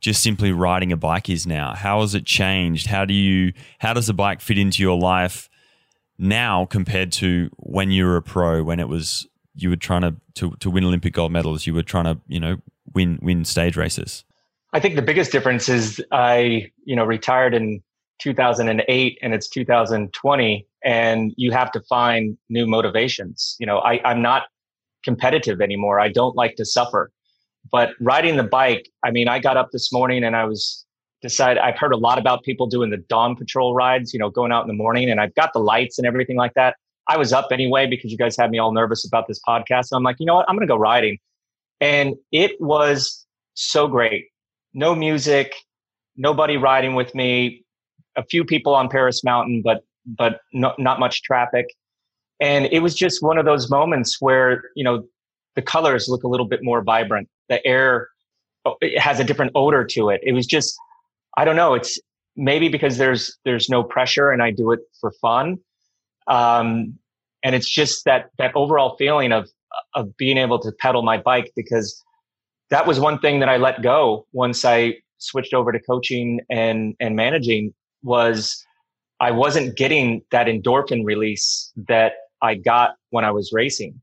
[0.00, 1.74] just simply riding a bike is now.
[1.74, 2.86] How has it changed?
[2.86, 5.48] How do you how does the bike fit into your life
[6.18, 8.62] now compared to when you were a pro?
[8.62, 11.82] When it was you were trying to to, to win Olympic gold medals, you were
[11.82, 12.56] trying to you know
[12.94, 14.24] win win stage races.
[14.72, 17.82] I think the biggest difference is I you know retired in
[18.20, 23.56] 2008 and it's 2020 and you have to find new motivations.
[23.58, 24.44] You know, I, I'm not
[25.04, 26.00] competitive anymore.
[26.00, 27.10] I don't like to suffer.
[27.72, 30.84] But riding the bike, I mean, I got up this morning and I was
[31.24, 34.52] decided I've heard a lot about people doing the dawn patrol rides, you know, going
[34.52, 36.76] out in the morning and I've got the lights and everything like that.
[37.08, 39.86] I was up anyway because you guys had me all nervous about this podcast.
[39.86, 40.48] So I'm like, you know what?
[40.48, 41.18] I'm going to go riding.
[41.80, 44.26] And it was so great.
[44.74, 45.54] No music,
[46.16, 47.64] nobody riding with me,
[48.16, 51.66] a few people on Paris Mountain, but but not not much traffic.
[52.38, 55.04] And it was just one of those moments where you know
[55.56, 57.28] the colors look a little bit more vibrant.
[57.48, 58.08] The air
[58.64, 60.20] oh, it has a different odor to it.
[60.22, 60.76] It was just
[61.36, 61.74] I don't know.
[61.74, 61.98] It's
[62.36, 65.58] maybe because there's there's no pressure and I do it for fun.
[66.26, 66.98] Um,
[67.42, 69.48] and it's just that that overall feeling of
[69.94, 72.02] of being able to pedal my bike because
[72.70, 76.94] that was one thing that I let go once I switched over to coaching and
[77.00, 78.64] and managing was
[79.20, 84.00] I wasn't getting that endorphin release that I got when I was racing.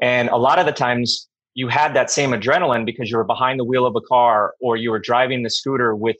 [0.00, 3.58] And a lot of the times you had that same adrenaline because you were behind
[3.58, 6.16] the wheel of a car or you were driving the scooter with,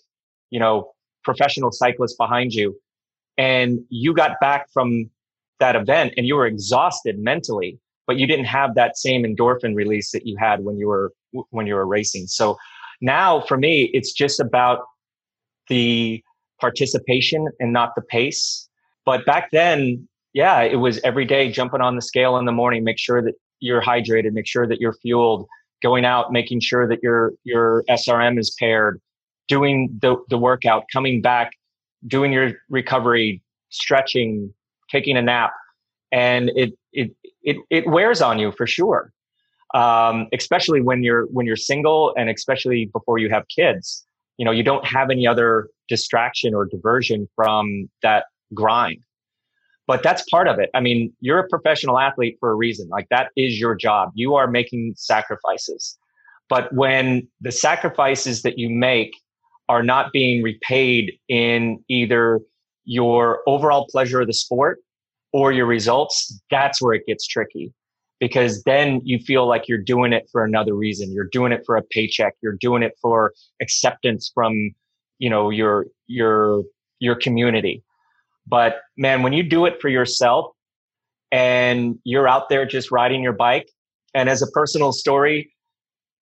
[0.50, 0.92] you know,
[1.24, 2.76] professional cyclists behind you.
[3.38, 5.10] And you got back from
[5.60, 10.10] that event and you were exhausted mentally, but you didn't have that same endorphin release
[10.12, 11.12] that you had when you were,
[11.50, 12.26] when you were racing.
[12.26, 12.58] So
[13.00, 14.80] now for me, it's just about
[15.68, 16.22] the
[16.60, 18.68] participation and not the pace.
[19.06, 22.84] But back then, yeah, it was every day jumping on the scale in the morning,
[22.84, 25.46] make sure that you're hydrated, make sure that you're fueled,
[25.82, 29.00] going out, making sure that your your SRM is paired,
[29.50, 31.50] doing the, the workout, coming back,
[32.06, 34.54] doing your recovery, stretching,
[34.90, 35.52] taking a nap.
[36.12, 37.10] And it it
[37.42, 39.12] it it wears on you for sure.
[39.74, 44.04] Um, especially when you're when you're single and especially before you have kids
[44.40, 48.24] you know you don't have any other distraction or diversion from that
[48.54, 49.02] grind
[49.86, 53.06] but that's part of it i mean you're a professional athlete for a reason like
[53.10, 55.98] that is your job you are making sacrifices
[56.48, 59.14] but when the sacrifices that you make
[59.70, 62.40] are not being repaid in either
[62.84, 64.80] your overall pleasure of the sport
[65.32, 67.72] or your results that's where it gets tricky
[68.20, 71.10] because then you feel like you're doing it for another reason.
[71.10, 72.34] You're doing it for a paycheck.
[72.42, 74.52] You're doing it for acceptance from,
[75.18, 76.62] you know, your, your,
[77.00, 77.82] your community.
[78.46, 80.52] But man, when you do it for yourself
[81.32, 83.68] and you're out there just riding your bike
[84.14, 85.52] and as a personal story,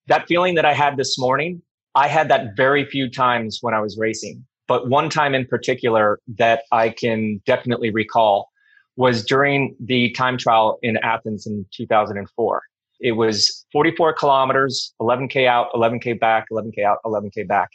[0.06, 1.62] that feeling that I had this morning,
[1.98, 6.20] I had that very few times when I was racing, but one time in particular
[6.36, 8.50] that I can definitely recall
[8.94, 12.62] was during the time trial in Athens in 2004.
[13.00, 17.70] It was 44 kilometers, 11K out, 11K back, 11K out, 11K back.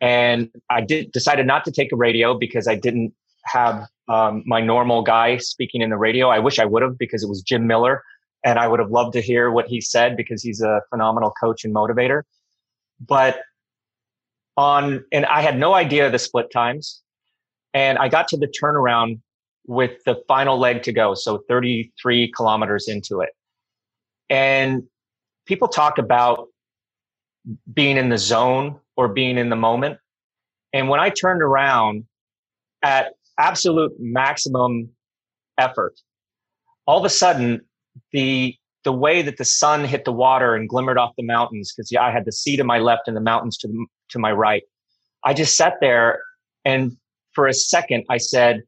[0.00, 4.60] And I did decided not to take a radio because I didn't have um, my
[4.60, 6.30] normal guy speaking in the radio.
[6.30, 8.02] I wish I would have because it was Jim Miller
[8.44, 11.64] and I would have loved to hear what he said because he's a phenomenal coach
[11.64, 12.22] and motivator.
[13.00, 13.40] But
[14.56, 17.02] on, and I had no idea the split times.
[17.74, 19.20] And I got to the turnaround
[19.66, 21.14] with the final leg to go.
[21.14, 23.30] So 33 kilometers into it.
[24.28, 24.84] And
[25.46, 26.48] people talk about
[27.72, 29.98] being in the zone or being in the moment.
[30.72, 32.04] And when I turned around
[32.82, 34.90] at absolute maximum
[35.58, 35.94] effort,
[36.86, 37.62] all of a sudden
[38.12, 41.92] the the way that the sun hit the water and glimmered off the mountains because
[41.92, 44.62] yeah, I had the sea to my left and the mountains to to my right.
[45.24, 46.20] I just sat there
[46.64, 46.96] and
[47.32, 48.62] for a second I said,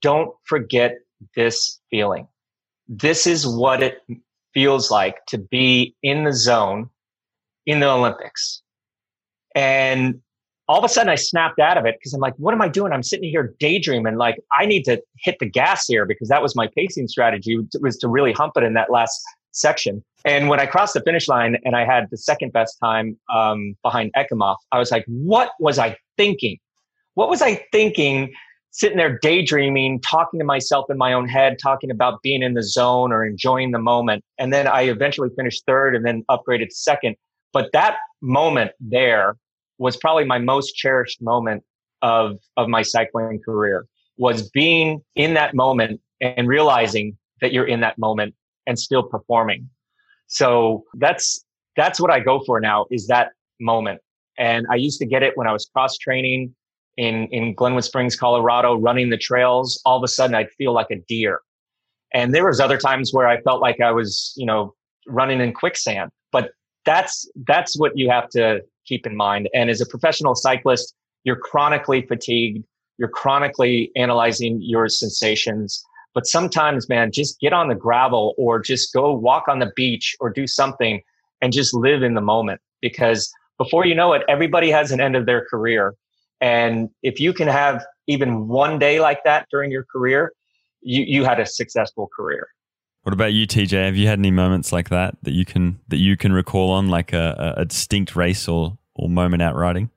[0.00, 0.98] "Don't forget
[1.34, 2.28] this feeling.
[2.88, 3.98] This is what it
[4.54, 6.90] feels like to be in the zone
[7.66, 8.62] in the Olympics."
[9.54, 10.20] And
[10.68, 12.68] all of a sudden I snapped out of it because I'm like, what am I
[12.68, 12.92] doing?
[12.92, 14.16] I'm sitting here daydreaming.
[14.16, 17.96] Like I need to hit the gas here because that was my pacing strategy was
[17.98, 19.22] to really hump it in that last
[19.52, 20.04] section.
[20.26, 23.76] And when I crossed the finish line and I had the second best time um,
[23.82, 26.58] behind Ekimov, I was like, what was I thinking?
[27.14, 28.34] What was I thinking
[28.72, 32.62] sitting there daydreaming, talking to myself in my own head, talking about being in the
[32.62, 34.22] zone or enjoying the moment.
[34.36, 37.16] And then I eventually finished third and then upgraded second.
[37.54, 39.36] But that moment there
[39.78, 41.62] was probably my most cherished moment
[42.02, 43.86] of of my cycling career
[44.18, 48.34] was being in that moment and realizing that you're in that moment
[48.66, 49.68] and still performing.
[50.26, 51.44] So that's
[51.76, 54.00] that's what I go for now is that moment.
[54.38, 56.54] And I used to get it when I was cross training
[56.96, 59.80] in in Glenwood Springs, Colorado, running the trails.
[59.84, 61.40] All of a sudden, I'd feel like a deer.
[62.12, 64.74] And there was other times where I felt like I was, you know,
[65.06, 66.10] running in quicksand.
[66.32, 66.50] But
[66.84, 69.48] that's that's what you have to keep in mind.
[69.54, 72.64] And as a professional cyclist, you're chronically fatigued.
[72.98, 75.84] You're chronically analyzing your sensations.
[76.16, 80.16] But sometimes, man, just get on the gravel or just go walk on the beach
[80.18, 81.02] or do something
[81.42, 85.14] and just live in the moment because before you know it, everybody has an end
[85.14, 85.94] of their career.
[86.40, 90.32] And if you can have even one day like that during your career,
[90.80, 92.48] you, you had a successful career.
[93.02, 93.84] What about you, TJ?
[93.84, 96.88] Have you had any moments like that that you can that you can recall on,
[96.88, 99.90] like a, a distinct race or or moment out riding?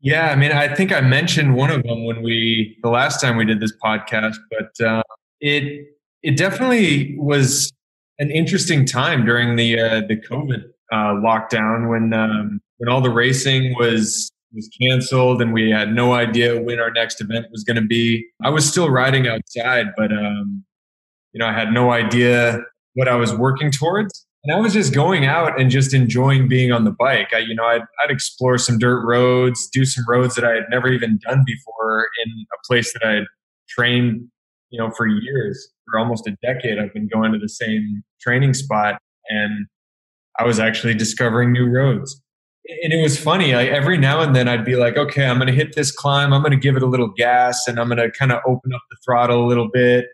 [0.00, 3.36] Yeah, I mean, I think I mentioned one of them when we the last time
[3.36, 5.02] we did this podcast, but uh,
[5.40, 5.86] it
[6.22, 7.72] it definitely was
[8.18, 13.10] an interesting time during the uh, the COVID uh, lockdown when um, when all the
[13.10, 17.76] racing was was canceled and we had no idea when our next event was going
[17.76, 18.26] to be.
[18.42, 20.64] I was still riding outside, but um,
[21.32, 22.60] you know, I had no idea
[22.94, 24.26] what I was working towards.
[24.46, 27.34] And I was just going out and just enjoying being on the bike.
[27.34, 30.66] I, you know, I'd, I'd explore some dirt roads, do some roads that I had
[30.70, 33.24] never even done before in a place that I had
[33.68, 34.28] trained,
[34.70, 36.78] you know, for years, for almost a decade.
[36.78, 39.66] I've been going to the same training spot and
[40.38, 42.22] I was actually discovering new roads.
[42.84, 43.52] And it was funny.
[43.52, 46.32] Like every now and then I'd be like, okay, I'm going to hit this climb.
[46.32, 48.72] I'm going to give it a little gas and I'm going to kind of open
[48.72, 50.06] up the throttle a little bit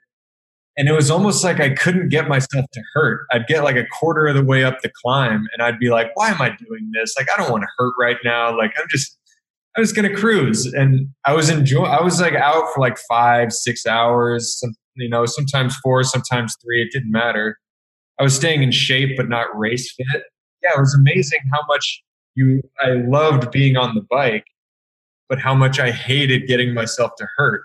[0.77, 3.27] and it was almost like I couldn't get myself to hurt.
[3.31, 6.11] I'd get like a quarter of the way up the climb and I'd be like,
[6.15, 7.15] why am I doing this?
[7.19, 8.57] Like, I don't want to hurt right now.
[8.57, 9.19] Like, I'm just,
[9.77, 12.97] I was going to cruise and I was enjoying, I was like out for like
[13.09, 16.83] five, six hours, some, you know, sometimes four, sometimes three.
[16.83, 17.59] It didn't matter.
[18.19, 20.23] I was staying in shape, but not race fit.
[20.63, 22.03] Yeah, it was amazing how much
[22.35, 24.45] you, I loved being on the bike,
[25.29, 27.63] but how much I hated getting myself to hurt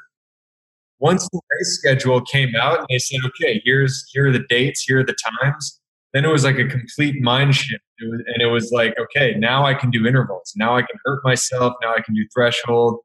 [0.99, 4.81] once the race schedule came out and they said, okay, here's here are the dates,
[4.81, 5.79] here are the times,
[6.13, 7.83] then it was like a complete mind shift.
[7.99, 10.53] It was, and it was like, okay, now I can do intervals.
[10.55, 11.73] Now I can hurt myself.
[11.81, 12.99] Now I can do threshold.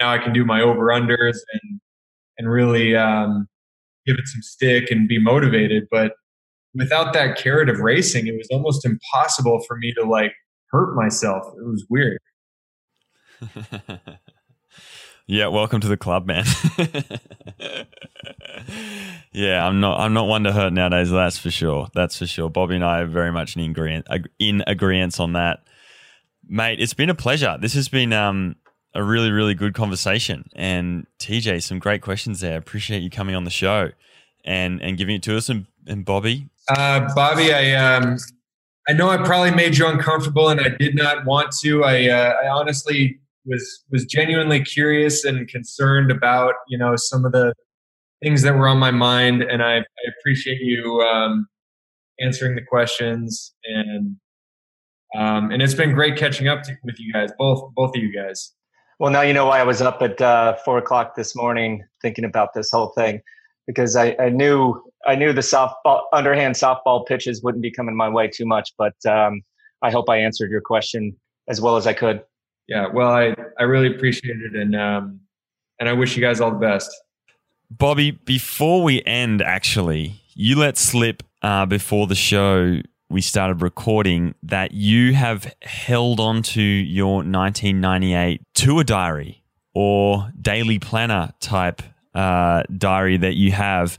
[0.00, 1.80] Now I can do my over unders and
[2.38, 3.48] and really um,
[4.06, 5.84] give it some stick and be motivated.
[5.90, 6.12] But
[6.74, 10.32] without that carrot of racing, it was almost impossible for me to like
[10.70, 11.46] hurt myself.
[11.58, 12.18] It was weird.
[15.28, 16.44] Yeah, welcome to the club, man.
[19.32, 19.98] yeah, I'm not.
[19.98, 21.10] I'm not one to hurt nowadays.
[21.10, 21.88] That's for sure.
[21.94, 22.48] That's for sure.
[22.48, 24.06] Bobby and I are very much in agreement
[24.38, 25.64] in agreement on that,
[26.46, 26.78] mate.
[26.80, 27.58] It's been a pleasure.
[27.60, 28.54] This has been um,
[28.94, 30.48] a really, really good conversation.
[30.54, 32.56] And TJ, some great questions there.
[32.56, 33.90] Appreciate you coming on the show
[34.44, 35.48] and and giving it to us.
[35.48, 38.16] And, and Bobby, uh, Bobby, I um,
[38.88, 41.82] I know I probably made you uncomfortable, and I did not want to.
[41.82, 47.32] I uh, I honestly was was genuinely curious and concerned about you know some of
[47.32, 47.54] the
[48.22, 51.46] things that were on my mind, and I, I appreciate you um,
[52.20, 54.16] answering the questions and
[55.16, 58.12] um, and it's been great catching up to, with you guys, both both of you
[58.12, 58.52] guys.
[58.98, 62.24] Well, now you know why I was up at uh, four o'clock this morning thinking
[62.24, 63.20] about this whole thing
[63.66, 68.08] because I, I knew I knew the softball underhand softball pitches wouldn't be coming my
[68.08, 69.42] way too much, but um,
[69.82, 71.16] I hope I answered your question
[71.48, 72.22] as well as I could.
[72.68, 74.54] Yeah, well, I, I really appreciate it.
[74.54, 75.20] And, um,
[75.78, 76.90] and I wish you guys all the best.
[77.70, 84.34] Bobby, before we end, actually, you let slip uh, before the show we started recording
[84.42, 89.42] that you have held on to your 1998 tour diary
[89.74, 91.82] or daily planner type
[92.14, 93.98] uh, diary that you have.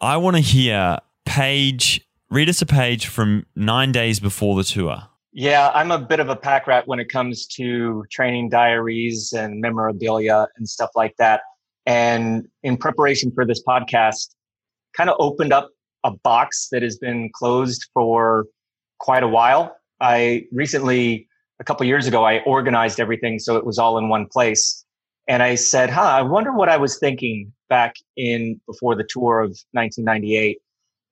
[0.00, 5.08] I want to hear page, read us a page from nine days before the tour.
[5.38, 9.60] Yeah, I'm a bit of a pack rat when it comes to training diaries and
[9.60, 11.42] memorabilia and stuff like that.
[11.84, 14.30] And in preparation for this podcast,
[14.96, 15.68] kind of opened up
[16.04, 18.46] a box that has been closed for
[18.98, 19.76] quite a while.
[20.00, 21.28] I recently,
[21.60, 24.86] a couple years ago, I organized everything so it was all in one place.
[25.28, 29.40] And I said, huh, I wonder what I was thinking back in before the tour
[29.40, 30.62] of 1998.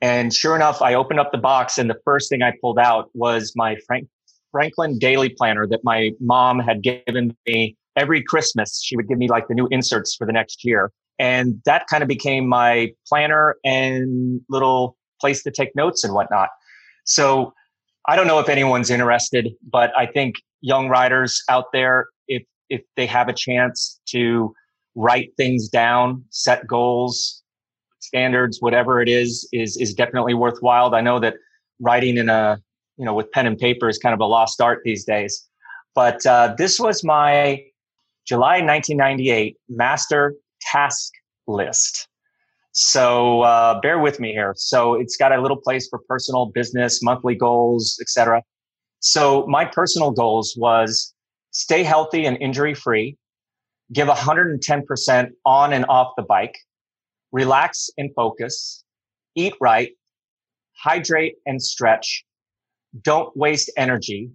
[0.01, 3.11] And sure enough, I opened up the box and the first thing I pulled out
[3.13, 4.09] was my Frank,
[4.55, 8.81] Franklin daily planner that my mom had given me every Christmas.
[8.81, 10.93] She would give me like the new inserts for the next year.
[11.19, 16.51] And that kind of became my planner and little place to take notes and whatnot.
[17.05, 17.53] So
[18.07, 22.83] I don't know if anyone's interested, but I think young writers out there, if if
[22.95, 24.55] they have a chance to
[24.95, 27.43] write things down, set goals,
[27.99, 30.95] standards, whatever it is, is is definitely worthwhile.
[30.95, 31.35] I know that
[31.81, 32.61] writing in a
[32.97, 35.49] you know with pen and paper is kind of a lost art these days.
[35.95, 37.63] But uh, this was my
[38.27, 41.13] July 1998 master task
[41.47, 42.09] list.
[42.73, 44.53] So uh, bear with me here.
[44.57, 48.43] So it's got a little place for personal, business, monthly goals, etc.
[48.99, 51.15] So my personal goals was
[51.53, 53.17] stay healthy and injury free,
[53.93, 56.57] give 110% on and off the bike,
[57.31, 58.83] relax and focus,
[59.37, 59.93] eat right,
[60.77, 62.25] hydrate and stretch,
[63.03, 64.31] don't waste energy,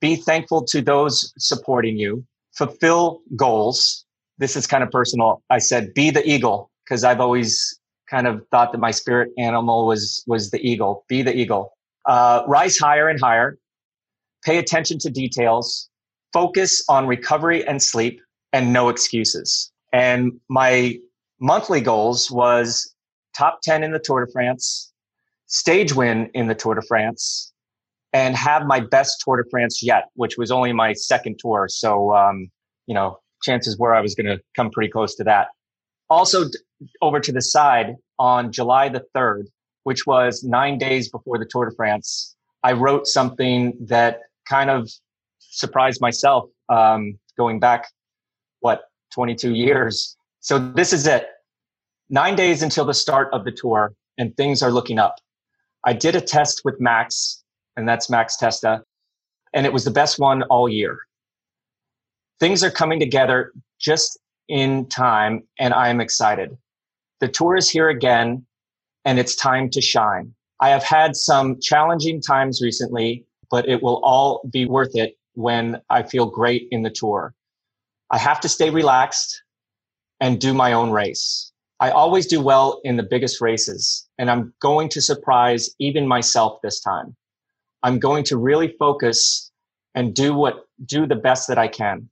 [0.00, 4.04] be thankful to those supporting you, fulfill goals,
[4.38, 5.42] this is kind of personal.
[5.50, 7.78] I said, be the eagle, because I've always
[8.10, 11.04] kind of thought that my spirit animal was was the eagle.
[11.08, 11.72] Be the eagle.
[12.04, 13.58] Uh, rise higher and higher.
[14.44, 15.88] Pay attention to details.
[16.32, 18.20] Focus on recovery and sleep,
[18.52, 19.72] and no excuses.
[19.92, 20.98] And my
[21.40, 22.94] monthly goals was
[23.36, 24.92] top 10 in the Tour de France,
[25.46, 27.52] stage win in the Tour de France,
[28.16, 31.66] and have my best Tour de France yet, which was only my second tour.
[31.68, 32.48] So, um,
[32.86, 35.48] you know, chances were I was going to come pretty close to that.
[36.08, 36.46] Also,
[37.02, 39.48] over to the side on July the 3rd,
[39.82, 44.90] which was nine days before the Tour de France, I wrote something that kind of
[45.40, 47.86] surprised myself um, going back,
[48.60, 50.16] what, 22 years.
[50.40, 51.26] So this is it.
[52.08, 55.16] Nine days until the start of the tour, and things are looking up.
[55.84, 57.44] I did a test with Max,
[57.76, 58.82] and that's Max Testa,
[59.52, 61.00] and it was the best one all year
[62.38, 64.18] things are coming together just
[64.48, 66.56] in time, and I'm excited.
[67.20, 68.44] The tour is here again,
[69.04, 70.34] and it's time to shine.
[70.60, 75.80] I have had some challenging times recently, but it will all be worth it when
[75.90, 77.34] I feel great in the tour.
[78.10, 79.42] I have to stay relaxed
[80.20, 81.52] and do my own race.
[81.80, 86.60] I always do well in the biggest races, and I'm going to surprise even myself
[86.62, 87.14] this time.
[87.82, 89.50] I'm going to really focus
[89.94, 92.08] and do what do the best that I can.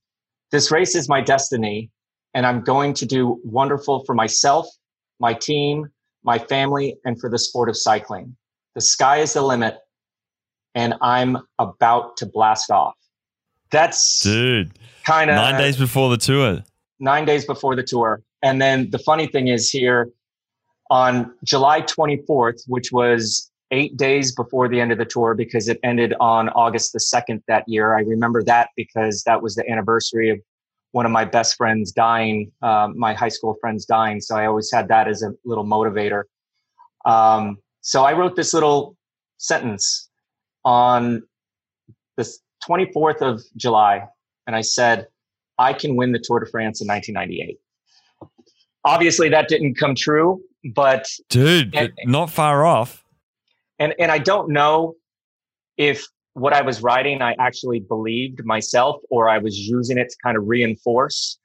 [0.51, 1.91] This race is my destiny,
[2.33, 4.67] and I'm going to do wonderful for myself,
[5.21, 5.89] my team,
[6.23, 8.37] my family, and for the sport of cycling.
[8.75, 9.79] The sky is the limit,
[10.75, 12.95] and I'm about to blast off.
[13.71, 14.73] That's dude,
[15.05, 16.63] kind of nine days before the tour.
[17.01, 20.11] Nine days before the tour, and then the funny thing is here
[20.91, 25.81] on July 24th, which was eight days before the end of the tour because it
[25.83, 27.97] ended on August the 2nd that year.
[27.97, 30.39] I remember that because that was the anniversary of
[30.93, 34.21] one of my best friends dying, um, my high school friends dying.
[34.21, 36.25] So I always had that as a little motivator.
[37.05, 38.97] Um, so I wrote this little
[39.39, 40.09] sentence
[40.65, 41.23] on
[42.17, 42.33] the
[42.67, 44.07] 24th of July,
[44.47, 45.09] and I said,
[45.59, 47.59] I can win the Tour de France in 1998.
[48.85, 50.41] Obviously, that didn't come true,
[50.75, 53.04] but dude, not far off
[53.79, 54.95] and and I don't know
[55.77, 60.17] if what I was writing I actually believed myself or I was using it to
[60.23, 61.39] kind of reinforce.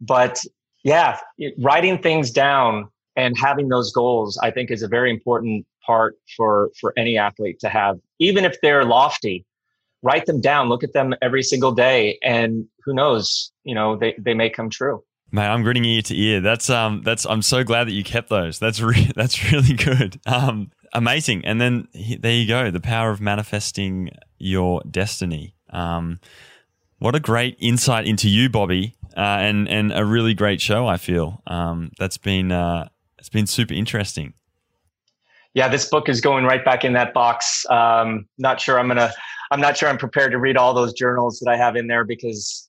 [0.00, 0.42] But
[0.82, 1.18] yeah,
[1.58, 6.70] writing things down and having those goals, I think, is a very important part for
[6.80, 9.44] for any athlete to have, even if they're lofty.
[10.02, 14.14] Write them down, look at them every single day, and who knows, you know, they,
[14.18, 15.02] they may come true.
[15.32, 16.40] Man, I'm grinning ear to ear.
[16.40, 18.58] That's um, that's I'm so glad that you kept those.
[18.58, 20.20] That's re- that's really good.
[20.26, 21.44] Um, amazing.
[21.44, 21.88] And then
[22.20, 25.54] there you go, the power of manifesting your destiny.
[25.70, 26.20] Um,
[26.98, 30.86] what a great insight into you, Bobby, uh, and and a really great show.
[30.86, 32.88] I feel um, that's been uh,
[33.18, 34.34] it's been super interesting.
[35.54, 37.64] Yeah, this book is going right back in that box.
[37.68, 39.12] Um, not sure I'm gonna.
[39.50, 42.04] I'm not sure I'm prepared to read all those journals that I have in there
[42.04, 42.68] because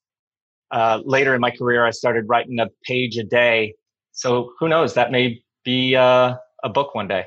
[0.72, 3.74] uh, later in my career I started writing a page a day.
[4.12, 4.94] So who knows?
[4.96, 7.26] That may be uh, a book one day.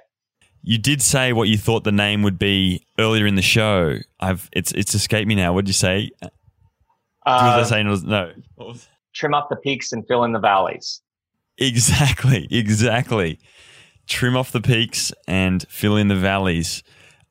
[0.63, 3.99] You did say what you thought the name would be earlier in the show.
[4.21, 5.53] I've it's it's escaped me now.
[5.53, 6.11] What did you say?
[6.23, 6.29] Uh,
[7.57, 7.89] was I saying?
[7.89, 8.33] Was, no.
[9.15, 11.03] Trim off the peaks and fill in the valleys.
[11.59, 12.47] Exactly.
[12.51, 13.39] Exactly.
[14.07, 16.83] Trim off the peaks and fill in the valleys.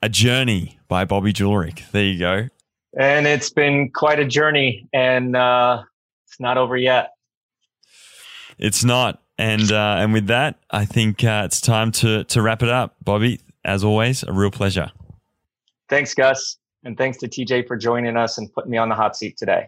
[0.02, 1.90] A Journey by Bobby Julich.
[1.92, 2.50] There you go.
[3.00, 5.82] And it's been quite a journey, and uh,
[6.26, 7.14] it's not over yet.
[8.60, 9.22] It's not.
[9.38, 12.96] And uh, and with that, I think uh, it's time to to wrap it up.
[13.04, 14.92] Bobby, as always, a real pleasure.
[15.90, 19.16] Thanks, Gus, and thanks to TJ for joining us and putting me on the hot
[19.16, 19.68] seat today.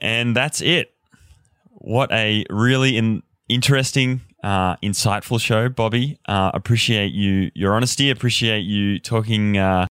[0.00, 0.94] And that's it.
[1.72, 6.18] What a really in, interesting, uh, insightful show, Bobby.
[6.26, 8.10] Uh, appreciate you, your honesty.
[8.10, 9.86] Appreciate you talking uh,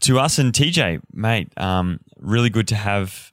[0.00, 1.52] to us and TJ, mate.
[1.56, 3.32] Um, really good to have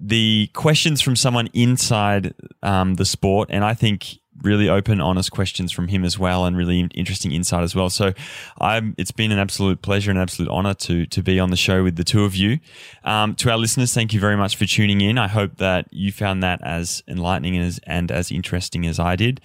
[0.00, 5.70] the questions from someone inside um, the sport, and I think really open, honest questions
[5.70, 7.90] from him as well, and really interesting insight as well.
[7.90, 8.14] So,
[8.58, 11.56] I'm, it's been an absolute pleasure and an absolute honor to to be on the
[11.56, 12.58] show with the two of you.
[13.04, 15.18] Um, to our listeners, thank you very much for tuning in.
[15.18, 19.16] I hope that you found that as enlightening and as, and as interesting as I
[19.16, 19.40] did.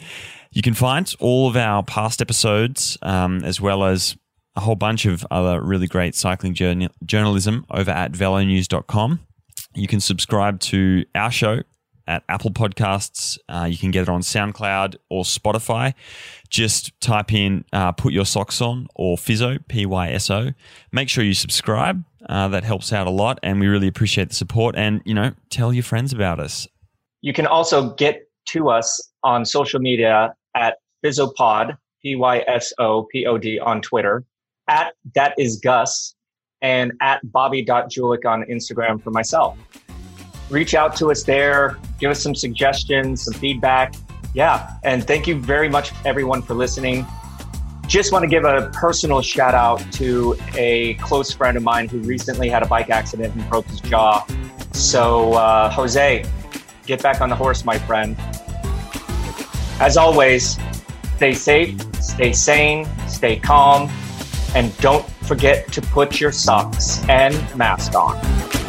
[0.52, 4.16] You can find all of our past episodes um, as well as
[4.56, 9.20] a whole bunch of other really great cycling journal- journalism over at velonews.com.
[9.76, 11.62] You can subscribe to our show
[12.08, 13.38] at Apple Podcasts.
[13.50, 15.94] Uh, you can get it on SoundCloud or Spotify.
[16.50, 20.52] Just type in uh, Put Your Socks On or Fizzo, P Y S O.
[20.92, 22.04] Make sure you subscribe.
[22.28, 24.76] Uh, that helps out a lot, and we really appreciate the support.
[24.76, 26.68] And, you know, tell your friends about us.
[27.22, 33.04] You can also get to us on social media at Fizzopod, P Y S O
[33.12, 34.24] P O D on Twitter,
[34.68, 36.15] at That Is Gus,
[36.62, 39.58] and at Bobby.Julich on Instagram for myself
[40.50, 43.96] reach out to us there, give us some suggestions, some feedback.
[44.34, 44.78] Yeah.
[44.84, 47.06] And thank you very much, everyone, for listening.
[47.88, 52.00] Just want to give a personal shout out to a close friend of mine who
[52.00, 54.26] recently had a bike accident and broke his jaw.
[54.74, 56.26] So, uh, Jose,
[56.86, 58.18] get back on the horse, my friend.
[59.80, 60.58] As always,
[61.18, 63.90] stay safe, stay sane, stay calm,
[64.54, 68.65] and don't forget to put your socks and mask on.